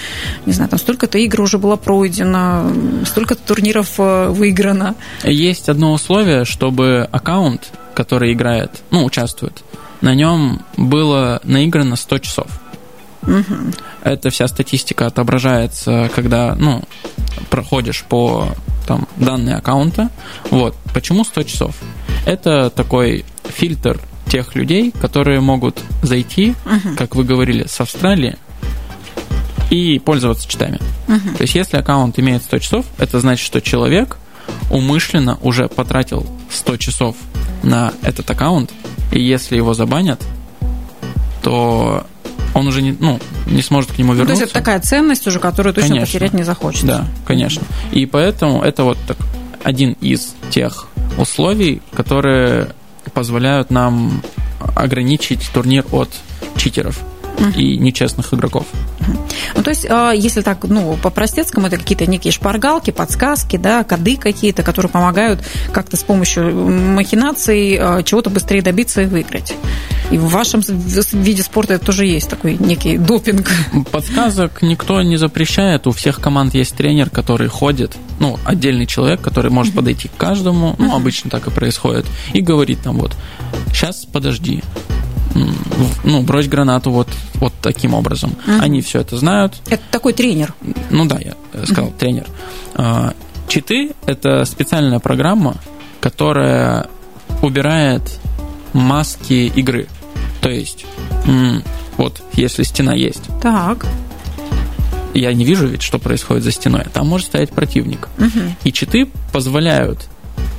Не 0.46 0.52
знаю, 0.52 0.70
там 0.70 0.78
столько-то 0.78 1.18
игр 1.18 1.40
уже 1.42 1.58
было 1.58 1.76
пройдено, 1.76 2.72
столько-то 3.06 3.40
турниров 3.46 3.94
э, 3.98 4.28
Есть 5.24 5.68
одно 5.68 5.92
условие, 5.92 6.44
чтобы 6.44 7.08
аккаунт, 7.10 7.70
который 7.94 8.32
играет, 8.32 8.82
ну, 8.90 9.04
участвует, 9.04 9.62
на 10.00 10.14
нем 10.14 10.62
было 10.76 11.40
наиграно 11.44 11.96
100 11.96 12.18
часов. 12.18 12.46
Мгм. 13.22 13.72
Эта 14.02 14.30
вся 14.30 14.48
статистика 14.48 15.06
отображается, 15.06 16.10
когда, 16.14 16.56
ну, 16.56 16.82
проходишь 17.50 18.02
по 18.08 18.48
там, 18.86 19.06
данные 19.16 19.56
аккаунта. 19.56 20.10
Вот. 20.50 20.76
Почему 20.92 21.24
100 21.24 21.42
часов? 21.44 21.76
Это 22.26 22.70
такой 22.70 23.24
фильтр 23.44 24.00
тех 24.26 24.54
людей, 24.54 24.92
которые 25.00 25.40
могут 25.40 25.80
зайти, 26.02 26.54
Мгм. 26.64 26.96
как 26.96 27.14
вы 27.14 27.24
говорили, 27.24 27.66
с 27.66 27.80
Австралии 27.80 28.36
и 29.70 29.98
пользоваться 29.98 30.48
читами. 30.48 30.78
Мгм. 31.06 31.34
То 31.34 31.42
есть, 31.42 31.54
если 31.54 31.76
аккаунт 31.76 32.18
имеет 32.18 32.42
100 32.42 32.58
часов, 32.58 32.86
это 32.98 33.20
значит, 33.20 33.44
что 33.44 33.60
человек 33.60 34.18
умышленно 34.70 35.38
уже 35.42 35.68
потратил 35.68 36.26
100 36.50 36.76
часов 36.78 37.16
на 37.62 37.92
этот 38.02 38.30
аккаунт, 38.30 38.70
и 39.12 39.20
если 39.22 39.56
его 39.56 39.74
забанят, 39.74 40.20
то 41.42 42.06
он 42.54 42.66
уже 42.66 42.82
не, 42.82 42.92
ну, 42.98 43.18
не 43.46 43.62
сможет 43.62 43.92
к 43.92 43.98
нему 43.98 44.12
Ну, 44.12 44.18
то 44.18 44.22
вернуться. 44.24 44.42
есть 44.42 44.52
это 44.52 44.60
такая 44.60 44.80
ценность 44.80 45.26
уже, 45.26 45.38
которую 45.38 45.74
точно 45.74 45.90
Конечно. 45.90 46.06
потерять 46.06 46.34
не 46.34 46.42
захочется. 46.42 46.86
Да, 46.86 47.06
конечно. 47.26 47.62
И 47.92 48.06
поэтому 48.06 48.62
это 48.62 48.84
вот 48.84 48.98
так, 49.06 49.16
один 49.62 49.92
из 50.00 50.34
тех 50.50 50.86
условий, 51.18 51.82
которые 51.94 52.68
позволяют 53.14 53.70
нам 53.70 54.22
ограничить 54.76 55.50
турнир 55.52 55.84
от 55.92 56.08
читеров 56.56 57.00
и 57.56 57.76
нечестных 57.78 58.32
игроков. 58.34 58.66
Ну, 59.54 59.62
то 59.62 59.70
есть, 59.70 59.86
а, 59.88 60.12
если 60.12 60.42
так, 60.42 60.64
ну, 60.64 60.96
по-простецкому, 61.02 61.66
это 61.66 61.78
какие-то 61.78 62.06
некие 62.06 62.32
шпаргалки, 62.32 62.90
подсказки, 62.90 63.56
да, 63.56 63.84
коды 63.84 64.16
какие-то, 64.16 64.62
которые 64.62 64.90
помогают 64.90 65.40
как-то 65.72 65.96
с 65.96 66.02
помощью 66.02 66.54
махинаций 66.54 67.76
а, 67.78 68.02
чего-то 68.02 68.30
быстрее 68.30 68.62
добиться 68.62 69.02
и 69.02 69.06
выиграть. 69.06 69.54
И 70.10 70.18
в 70.18 70.28
вашем 70.28 70.60
виде 70.60 71.42
спорта 71.42 71.74
это 71.74 71.86
тоже 71.86 72.06
есть 72.06 72.28
такой 72.28 72.56
некий 72.58 72.98
допинг. 72.98 73.50
Подсказок 73.90 74.62
никто 74.62 75.00
не 75.02 75.16
запрещает. 75.16 75.86
У 75.86 75.92
всех 75.92 76.20
команд 76.20 76.54
есть 76.54 76.76
тренер, 76.76 77.10
который 77.10 77.48
ходит, 77.48 77.96
ну, 78.20 78.38
отдельный 78.44 78.86
человек, 78.86 79.20
который 79.20 79.50
может 79.50 79.74
подойти 79.74 80.08
к 80.08 80.16
каждому, 80.16 80.74
ну, 80.78 80.94
обычно 80.94 81.30
так 81.30 81.46
и 81.46 81.50
происходит, 81.50 82.06
и 82.32 82.40
говорит 82.40 82.80
там 82.82 82.98
вот, 82.98 83.16
сейчас 83.68 84.04
подожди, 84.04 84.62
ну, 86.04 86.22
брось 86.22 86.48
гранату 86.48 86.90
вот, 86.90 87.08
вот 87.34 87.52
таким 87.62 87.94
образом. 87.94 88.34
Они 88.60 88.80
все 88.82 89.00
это 89.00 89.16
знают, 89.16 89.60
Это 89.68 89.82
такой 89.90 90.12
тренер. 90.12 90.54
ну 90.90 91.06
да, 91.06 91.18
я 91.18 91.34
э, 91.52 91.64
сказал, 91.66 91.92
тренер. 91.98 92.26
А, 92.74 93.14
Читы– 93.48 93.92
это 94.06 94.44
специальная 94.44 94.98
программа, 94.98 95.56
которая 96.00 96.88
убирает 97.42 98.02
маски 98.72 99.52
игры. 99.54 99.88
То 100.40 100.48
есть, 100.48 100.86
вот 101.96 102.22
если 102.32 102.62
стена 102.62 102.94
есть, 102.94 103.22
Так. 103.42 103.86
я 105.14 105.32
не 105.34 105.44
вижу 105.44 105.66
ведь, 105.66 105.82
что 105.82 105.98
происходит 105.98 106.44
за 106.44 106.50
стеной. 106.50 106.84
Там 106.92 107.06
может 107.08 107.26
стоять 107.28 107.50
противник. 107.50 108.08
Мгм. 108.18 108.56
И 108.64 108.72
читы 108.72 109.08
позволяют 109.32 110.08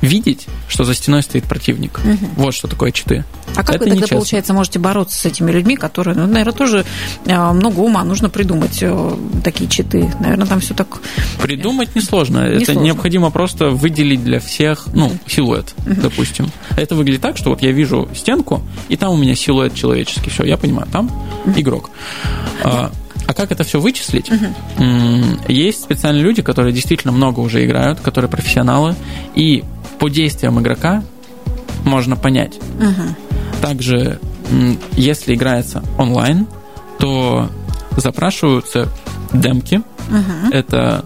видеть, 0.00 0.46
что 0.68 0.84
за 0.84 0.94
стеной 0.94 1.22
стоит 1.22 1.44
противник. 1.44 2.00
Вот 2.36 2.54
что 2.54 2.68
такое 2.68 2.92
читы. 2.92 3.24
А 3.56 3.62
как 3.64 3.70
Это 3.76 3.78
вы 3.78 3.78
тогда, 3.78 3.94
нечестно. 3.96 4.16
получается, 4.16 4.52
можете 4.52 4.78
бороться 4.78 5.18
с 5.18 5.24
этими 5.24 5.50
людьми, 5.50 5.76
которые, 5.76 6.16
ну, 6.16 6.26
наверное, 6.26 6.52
тоже 6.52 6.84
а, 7.26 7.52
много 7.52 7.80
ума 7.80 8.02
нужно 8.04 8.28
придумать 8.28 8.78
э, 8.82 9.16
такие 9.44 9.70
читы. 9.70 10.10
Наверное, 10.20 10.46
там 10.46 10.60
все 10.60 10.74
так... 10.74 11.00
Придумать 11.40 11.94
несложно. 11.94 12.38
Это 12.40 12.60
Несложно. 12.60 12.80
необходимо 12.80 13.30
просто 13.30 13.70
выделить 13.70 14.24
для 14.24 14.40
всех, 14.40 14.86
ну, 14.92 15.12
силуэт, 15.26 15.74
допустим. 15.86 16.50
Это 16.76 16.94
выглядит 16.94 17.20
так, 17.22 17.36
что 17.36 17.50
вот 17.50 17.62
я 17.62 17.70
вижу 17.72 18.08
стенку, 18.14 18.62
и 18.88 18.96
там 18.96 19.12
у 19.12 19.16
меня 19.16 19.34
силуэт 19.36 19.74
человеческий. 19.74 20.30
Все, 20.30 20.44
я 20.44 20.56
понимаю, 20.56 20.88
там 20.90 21.10
игрок. 21.56 21.90
А, 22.62 22.90
а 23.26 23.34
как 23.34 23.52
это 23.52 23.62
все 23.64 23.78
вычислить? 23.80 24.30
М, 24.78 25.38
Есть 25.48 25.82
специальные 25.82 26.24
люди, 26.24 26.42
которые 26.42 26.72
действительно 26.72 27.12
много 27.12 27.40
уже 27.40 27.64
играют, 27.64 28.00
которые 28.00 28.30
профессионалы, 28.30 28.94
и 29.34 29.62
по 29.98 30.08
действиям 30.08 30.60
игрока 30.60 31.02
можно 31.84 32.16
понять. 32.16 32.58
Мгм. 32.78 33.16
Также, 33.60 34.18
если 34.92 35.34
играется 35.34 35.82
онлайн, 35.98 36.46
то 36.98 37.48
запрашиваются 37.96 38.88
демки. 39.32 39.82
Мгм. 40.08 40.50
Это 40.52 41.04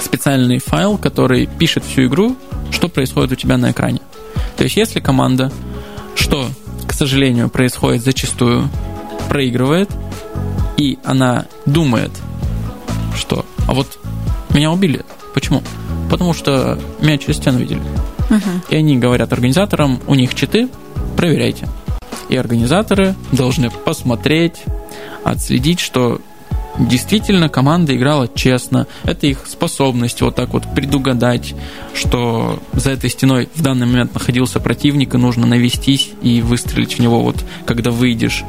специальный 0.00 0.58
файл, 0.58 0.98
который 0.98 1.46
пишет 1.46 1.84
всю 1.84 2.06
игру, 2.06 2.36
что 2.70 2.88
происходит 2.88 3.32
у 3.32 3.34
тебя 3.36 3.56
на 3.56 3.70
экране. 3.70 4.00
То 4.56 4.64
есть, 4.64 4.76
если 4.76 5.00
команда, 5.00 5.52
что, 6.14 6.48
к 6.86 6.92
сожалению, 6.92 7.48
происходит 7.48 8.02
зачастую, 8.02 8.68
проигрывает, 9.28 9.90
и 10.76 10.98
она 11.04 11.46
думает, 11.66 12.10
что 13.16 13.44
«а 13.66 13.74
вот 13.74 13.98
меня 14.50 14.70
убили». 14.70 15.04
Почему? 15.34 15.62
Потому 16.10 16.32
что 16.32 16.78
меня 17.00 17.18
через 17.18 17.36
стену 17.36 17.58
видели. 17.58 17.80
Мгм. 18.30 18.62
И 18.68 18.76
они 18.76 18.98
говорят 18.98 19.32
организаторам, 19.32 20.00
у 20.06 20.14
них 20.14 20.34
читы, 20.34 20.68
проверяйте. 21.16 21.68
И 22.28 22.36
организаторы 22.36 23.14
должны 23.32 23.70
посмотреть, 23.70 24.62
отследить, 25.24 25.80
что 25.80 26.20
действительно 26.78 27.48
команда 27.48 27.96
играла 27.96 28.28
честно. 28.32 28.86
Это 29.04 29.26
их 29.26 29.46
способность 29.46 30.20
вот 30.20 30.36
так 30.36 30.50
вот 30.52 30.64
предугадать, 30.74 31.54
что 31.94 32.62
за 32.72 32.90
этой 32.92 33.10
стеной 33.10 33.48
в 33.54 33.62
данный 33.62 33.86
момент 33.86 34.14
находился 34.14 34.60
противник, 34.60 35.14
и 35.14 35.18
нужно 35.18 35.46
навестись 35.46 36.10
и 36.22 36.40
выстрелить 36.40 36.94
в 36.94 36.98
него 37.00 37.22
вот, 37.22 37.44
когда 37.66 37.90
выйдешь. 37.90 38.44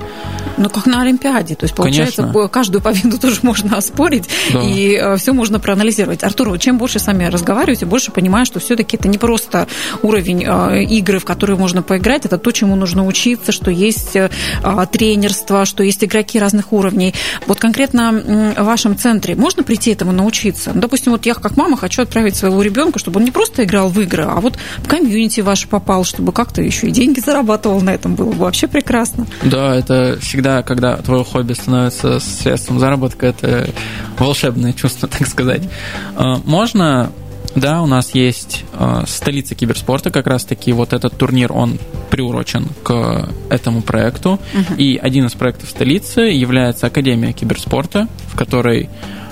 Ну, 0.58 0.70
как 0.70 0.86
на 0.86 1.02
Олимпиаде. 1.02 1.56
То 1.56 1.66
есть, 1.66 1.76
получается, 1.76 2.24
Конечно. 2.24 2.48
каждую 2.48 2.82
победу 2.82 3.18
тоже 3.22 3.40
можно 3.44 3.78
оспорить, 3.78 4.30
Да. 4.54 4.62
и 4.62 5.18
все 5.18 5.34
можно 5.34 5.60
проанализировать. 5.60 6.24
Артур, 6.24 6.58
чем 6.60 6.78
больше 6.78 7.00
сами 7.00 7.26
разговариваете, 7.26 7.86
больше 7.86 8.12
понимаю, 8.12 8.46
что 8.46 8.60
все-таки 8.60 8.98
это 8.98 9.08
не 9.08 9.18
просто 9.18 9.68
уровень 10.02 10.44
э, 10.46 10.84
игры, 10.84 11.20
в 11.20 11.26
которые 11.26 11.58
можно 11.58 11.82
поиграть, 11.82 12.26
это 12.26 12.38
то, 12.38 12.52
чему 12.52 12.76
нужно 12.76 13.06
учиться, 13.06 13.52
что 13.52 13.72
есть 13.72 14.16
э, 14.16 14.30
а, 14.64 14.86
тренерство, 14.86 15.66
что 15.66 15.84
есть 15.84 16.04
игроки 16.04 16.40
разных 16.40 16.74
уровней. 16.74 17.14
Вот 17.48 17.60
конкретно 17.60 18.19
вашем 18.58 18.98
центре 18.98 19.36
можно 19.36 19.64
прийти 19.64 19.92
этому 19.92 20.12
научиться? 20.12 20.72
Ну, 20.74 20.82
допустим, 20.82 21.12
вот 21.12 21.26
я 21.26 21.34
как 21.34 21.58
мама 21.58 21.78
хочу 21.78 22.02
отправить 22.02 22.36
своего 22.36 22.62
ребенка, 22.62 23.00
чтобы 23.00 23.20
он 23.20 23.26
не 23.26 23.32
просто 23.32 23.64
играл 23.64 23.90
в 23.90 24.00
игры, 24.02 24.24
а 24.24 24.40
вот 24.40 24.58
в 24.78 24.88
комьюнити 24.88 25.42
ваше 25.42 25.68
попал, 25.68 26.04
чтобы 26.04 26.32
как-то 26.32 26.62
еще 26.62 26.88
и 26.88 26.92
деньги 26.92 27.20
зарабатывал 27.20 27.82
на 27.82 27.92
этом, 27.92 28.16
было 28.16 28.32
бы 28.32 28.46
вообще 28.46 28.68
прекрасно. 28.68 29.28
Да, 29.44 29.76
это 29.76 30.18
всегда, 30.22 30.64
когда 30.64 30.98
твое 30.98 31.24
хобби 31.24 31.54
становится 31.54 32.20
средством 32.20 32.80
заработка, 32.80 33.28
это 33.28 33.70
волшебное 34.18 34.74
чувство, 34.74 35.08
так 35.20 35.28
сказать. 35.28 35.64
А, 36.16 36.38
Можно, 36.46 37.12
да, 37.56 37.82
у 37.82 37.86
нас 37.86 38.14
есть 38.14 38.64
а, 38.74 39.06
столица 39.08 39.56
киберспорта, 39.56 40.12
как 40.12 40.28
раз-таки 40.28 40.72
вот 40.72 40.94
этот 40.94 41.18
турнир, 41.18 41.52
он 41.52 41.80
приурочен 42.10 42.68
к 42.84 43.30
этому 43.50 43.82
проекту. 43.82 44.40
И 44.78 45.00
один 45.02 45.26
из 45.26 45.34
проектов 45.34 45.70
столицы 45.70 46.22
является 46.22 46.88
Академия 46.88 47.34
киберспорта, 47.34 48.08
в 48.28 48.36
которой 48.36 48.90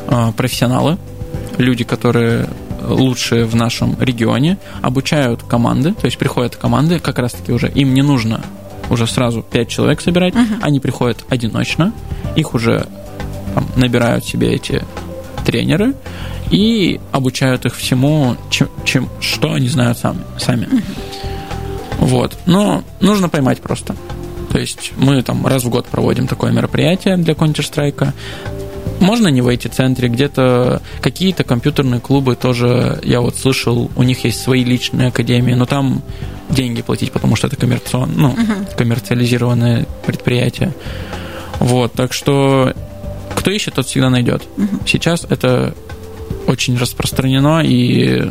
а, 0.07 0.31
профессионалы, 0.31 0.97
люди, 1.57 1.83
которые 1.83 2.47
лучшие 2.81 3.45
в 3.45 3.55
нашем 3.55 3.95
регионе, 3.99 4.57
обучают 4.81 5.43
команды, 5.43 5.93
то 5.93 6.05
есть 6.05 6.17
приходят 6.17 6.55
команды, 6.55 6.99
как 6.99 7.19
раз-таки 7.19 7.51
уже 7.51 7.69
им 7.69 7.93
не 7.93 8.01
нужно 8.01 8.41
уже 8.89 9.07
сразу 9.07 9.43
5 9.43 9.67
человек 9.67 10.01
собирать. 10.01 10.33
Uh-huh. 10.33 10.59
Они 10.61 10.79
приходят 10.79 11.25
одиночно, 11.29 11.93
их 12.35 12.53
уже 12.53 12.87
там, 13.53 13.67
набирают 13.75 14.23
себе 14.23 14.53
эти 14.53 14.83
тренеры 15.47 15.93
и 16.51 16.99
обучают 17.13 17.65
их 17.65 17.75
всему, 17.77 18.35
чем, 18.49 18.67
чем 18.83 19.09
что 19.21 19.53
они 19.53 19.69
знают 19.69 19.97
сами. 19.97 20.19
сами. 20.37 20.67
Вот. 21.99 22.37
Но 22.45 22.83
нужно 22.99 23.29
поймать 23.29 23.61
просто. 23.61 23.95
То 24.51 24.59
есть 24.59 24.91
мы 24.97 25.23
там 25.23 25.47
раз 25.47 25.63
в 25.63 25.69
год 25.69 25.85
проводим 25.85 26.27
такое 26.27 26.51
мероприятие 26.51 27.15
для 27.15 27.33
Counter-Strike. 27.33 28.11
Можно 28.99 29.29
не 29.29 29.41
в 29.41 29.47
эти 29.47 29.67
центре, 29.67 30.09
где-то 30.09 30.81
какие-то 31.01 31.43
компьютерные 31.45 32.01
клубы 32.01 32.35
тоже, 32.35 32.99
я 33.03 33.21
вот 33.21 33.37
слышал, 33.37 33.89
у 33.95 34.03
них 34.03 34.25
есть 34.25 34.41
свои 34.41 34.63
личные 34.65 35.09
академии, 35.09 35.53
но 35.53 35.65
там 35.65 36.01
деньги 36.49 36.81
платить, 36.81 37.11
потому 37.11 37.35
что 37.35 37.47
это 37.47 37.55
коммерцион, 37.55 38.11
ну, 38.15 38.33
uh-huh. 38.33 38.75
коммерциализированное 38.75 39.85
предприятие. 40.05 40.73
Вот, 41.59 41.93
так 41.93 42.11
что 42.13 42.73
кто 43.47 43.53
ищет, 43.53 43.75
тот 43.75 43.87
всегда 43.87 44.09
найдет. 44.09 44.43
Uh-huh. 44.57 44.81
Сейчас 44.85 45.25
это 45.29 45.73
очень 46.47 46.77
распространено 46.77 47.61
и 47.63 48.29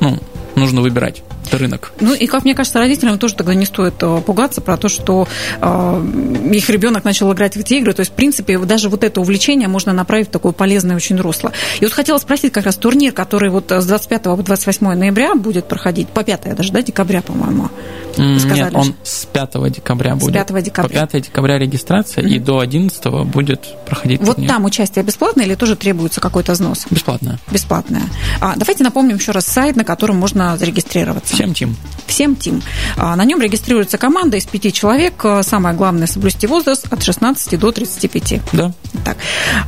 ну, 0.00 0.18
нужно 0.56 0.82
выбирать 0.82 1.22
рынок. 1.50 1.92
Ну 2.00 2.12
и, 2.12 2.26
как 2.26 2.44
мне 2.44 2.54
кажется, 2.54 2.78
родителям 2.78 3.18
тоже 3.18 3.34
тогда 3.34 3.54
не 3.54 3.64
стоит 3.64 3.94
э, 4.02 4.20
пугаться 4.20 4.60
про 4.60 4.76
то, 4.76 4.90
что 4.90 5.26
э, 5.58 6.06
их 6.52 6.68
ребенок 6.68 7.02
начал 7.02 7.32
играть 7.32 7.54
в 7.54 7.60
эти 7.60 7.74
игры. 7.74 7.94
То 7.94 8.00
есть, 8.00 8.12
в 8.12 8.14
принципе, 8.14 8.58
даже 8.58 8.90
вот 8.90 9.04
это 9.04 9.22
увлечение 9.22 9.68
можно 9.68 9.94
направить 9.94 10.28
в 10.28 10.30
такое 10.30 10.52
полезное 10.52 10.96
очень 10.96 11.18
русло. 11.18 11.50
И 11.80 11.84
вот 11.84 11.94
хотела 11.94 12.18
спросить 12.18 12.52
как 12.52 12.66
раз 12.66 12.76
турнир, 12.76 13.12
который 13.12 13.48
вот 13.48 13.70
с 13.70 13.86
25 13.86 14.22
по 14.22 14.36
28 14.36 14.86
ноября 14.86 15.34
будет 15.34 15.66
проходить, 15.66 16.08
по 16.08 16.24
5 16.24 16.54
даже, 16.54 16.72
да, 16.72 16.82
декабря, 16.82 17.22
по-моему. 17.22 17.70
Нет, 18.18 18.74
он 18.74 18.94
с 19.02 19.26
5 19.26 19.72
декабря 19.72 20.14
будет. 20.16 20.34
С 20.34 20.52
5 20.52 20.64
декабря. 20.64 21.00
По 21.00 21.06
5 21.06 21.24
декабря 21.24 21.58
регистрация, 21.58 22.24
mm-hmm. 22.24 22.30
и 22.30 22.38
до 22.38 22.58
11 22.60 23.06
будет 23.26 23.66
проходить 23.86 24.20
Вот 24.20 24.36
турнир. 24.36 24.50
там 24.50 24.64
участие 24.64 25.04
бесплатное 25.04 25.44
или 25.44 25.54
тоже 25.54 25.76
требуется 25.76 26.20
какой-то 26.20 26.52
взнос? 26.52 26.86
Бесплатное. 26.90 27.38
Бесплатное. 27.50 28.02
А, 28.40 28.54
давайте 28.56 28.84
напомним 28.84 29.16
еще 29.16 29.32
раз 29.32 29.46
сайт, 29.46 29.76
на 29.76 29.84
котором 29.84 30.16
можно 30.16 30.56
зарегистрироваться. 30.56 31.34
Всем 31.34 31.54
тим. 31.54 31.76
Всем 32.06 32.36
тим. 32.36 32.62
А, 32.96 33.16
на 33.16 33.24
нем 33.24 33.40
регистрируется 33.40 33.98
команда 33.98 34.36
из 34.36 34.46
пяти 34.46 34.72
человек. 34.72 35.24
Самое 35.42 35.74
главное 35.74 36.06
соблюсти 36.06 36.46
возраст 36.46 36.86
от 36.92 37.02
16 37.02 37.58
до 37.58 37.72
35. 37.72 38.40
Да. 38.52 38.72
Так. 39.04 39.16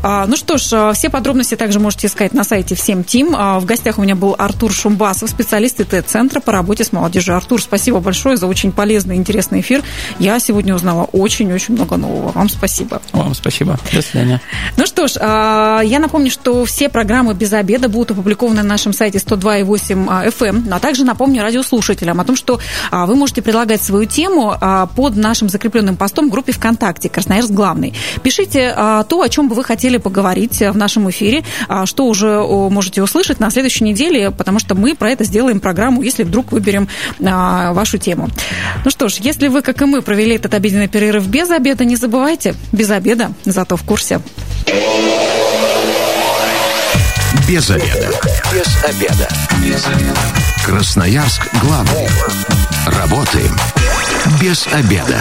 А, 0.03 0.27
ну 0.27 0.37
что 0.37 0.59
ж, 0.59 0.69
а, 0.73 0.93
все 0.93 1.11
подробности 1.11 1.57
также 1.57 1.81
можете 1.81 2.07
искать 2.07 2.35
на 2.35 2.45
сайте 2.45 2.75
Всем 2.75 3.05
Тим. 3.05 3.35
А, 3.37 3.59
в 3.59 3.65
гостях 3.65 3.99
у 3.99 4.03
меня 4.03 4.15
был 4.15 4.35
Артур 4.39 4.73
Шумбасов, 4.73 5.31
специалист 5.31 5.81
ИТ-центра 5.81 6.41
по 6.41 6.53
работе 6.53 6.85
с 6.85 6.93
молодежью. 6.93 7.37
Артур, 7.37 7.61
спасибо 7.63 8.01
большое 8.01 8.34
за 8.37 8.47
очень 8.47 8.73
полезный 8.73 9.17
и 9.17 9.19
интересный 9.19 9.61
эфир. 9.61 9.83
Я 10.19 10.39
сегодня 10.39 10.75
узнала 10.75 11.05
очень-очень 11.05 11.75
много 11.75 11.97
нового. 11.97 12.33
Вам 12.33 12.49
спасибо. 12.49 13.01
Вам 13.13 13.35
спасибо. 13.35 13.79
До 13.93 14.03
свидания. 14.03 14.41
Ну 14.77 14.87
что 14.87 15.07
ж, 15.07 15.17
а, 15.21 15.81
я 15.83 15.99
напомню, 15.99 16.31
что 16.31 16.65
все 16.65 16.89
программы 16.89 17.35
без 17.35 17.53
обеда 17.53 17.89
будут 17.89 18.13
опубликованы 18.13 18.63
на 18.63 18.69
нашем 18.69 18.93
сайте 18.93 19.19
102.8 19.19 20.29
FM, 20.29 20.69
а 20.71 20.79
также 20.79 21.05
напомню 21.05 21.43
радиослушателям 21.43 22.21
о 22.21 22.25
том, 22.25 22.37
что 22.37 22.61
а, 22.91 23.07
вы 23.07 23.17
можете 23.17 23.43
предлагать 23.43 23.83
свою 23.83 24.07
тему 24.07 24.57
а, 24.61 24.87
под 24.87 25.17
нашим 25.17 25.49
закрепленным 25.49 25.97
постом 25.97 26.29
в 26.29 26.31
группе 26.31 26.53
ВКонтакте 26.53 27.09
«Красноярск 27.09 27.51
главный». 27.51 27.95
Пишите 28.23 28.75
то, 29.09 29.23
о 29.23 29.29
чем 29.29 29.49
бы 29.49 29.55
вы 29.55 29.65
хотели 29.65 29.97
поговорить 29.97 30.61
в 30.61 30.77
нашем 30.77 31.09
эфире, 31.11 31.45
что 31.85 32.07
уже 32.07 32.43
можете 32.71 33.03
услышать 33.03 33.41
на 33.41 33.51
следующей 33.51 33.85
неделе, 33.85 34.31
потому 34.31 34.59
что 34.59 34.75
мы 34.75 34.95
про 34.95 35.11
это 35.11 35.25
сделаем 35.25 35.61
программу, 35.61 36.03
если 36.03 36.23
вдруг 36.23 36.53
выберем 36.53 36.89
вашу 37.19 37.99
тему. 38.31 38.85
Ну 38.85 38.91
что 38.91 39.09
ж, 39.09 39.15
если 39.15 39.49
вы, 39.49 39.63
как 39.63 39.81
и 39.83 39.85
мы, 39.85 40.03
провели 40.03 40.37
этот 40.37 40.55
обеденный 40.55 40.89
перерыв 40.89 41.27
без 41.27 41.51
обеда, 41.51 41.85
не 41.85 41.97
забывайте, 41.97 42.55
без 42.73 42.91
обеда, 42.91 43.33
зато 43.45 43.77
в 43.77 43.83
курсе. 43.83 44.21
Без 47.49 47.71
обеда. 47.71 48.09
Без 48.53 48.85
обеда. 48.85 49.29
Без 49.63 49.87
обеда. 49.87 50.21
Красноярск 50.65 51.47
главный. 51.63 52.09
Работаем 52.87 53.55
без 54.41 54.67
обеда. 54.73 55.21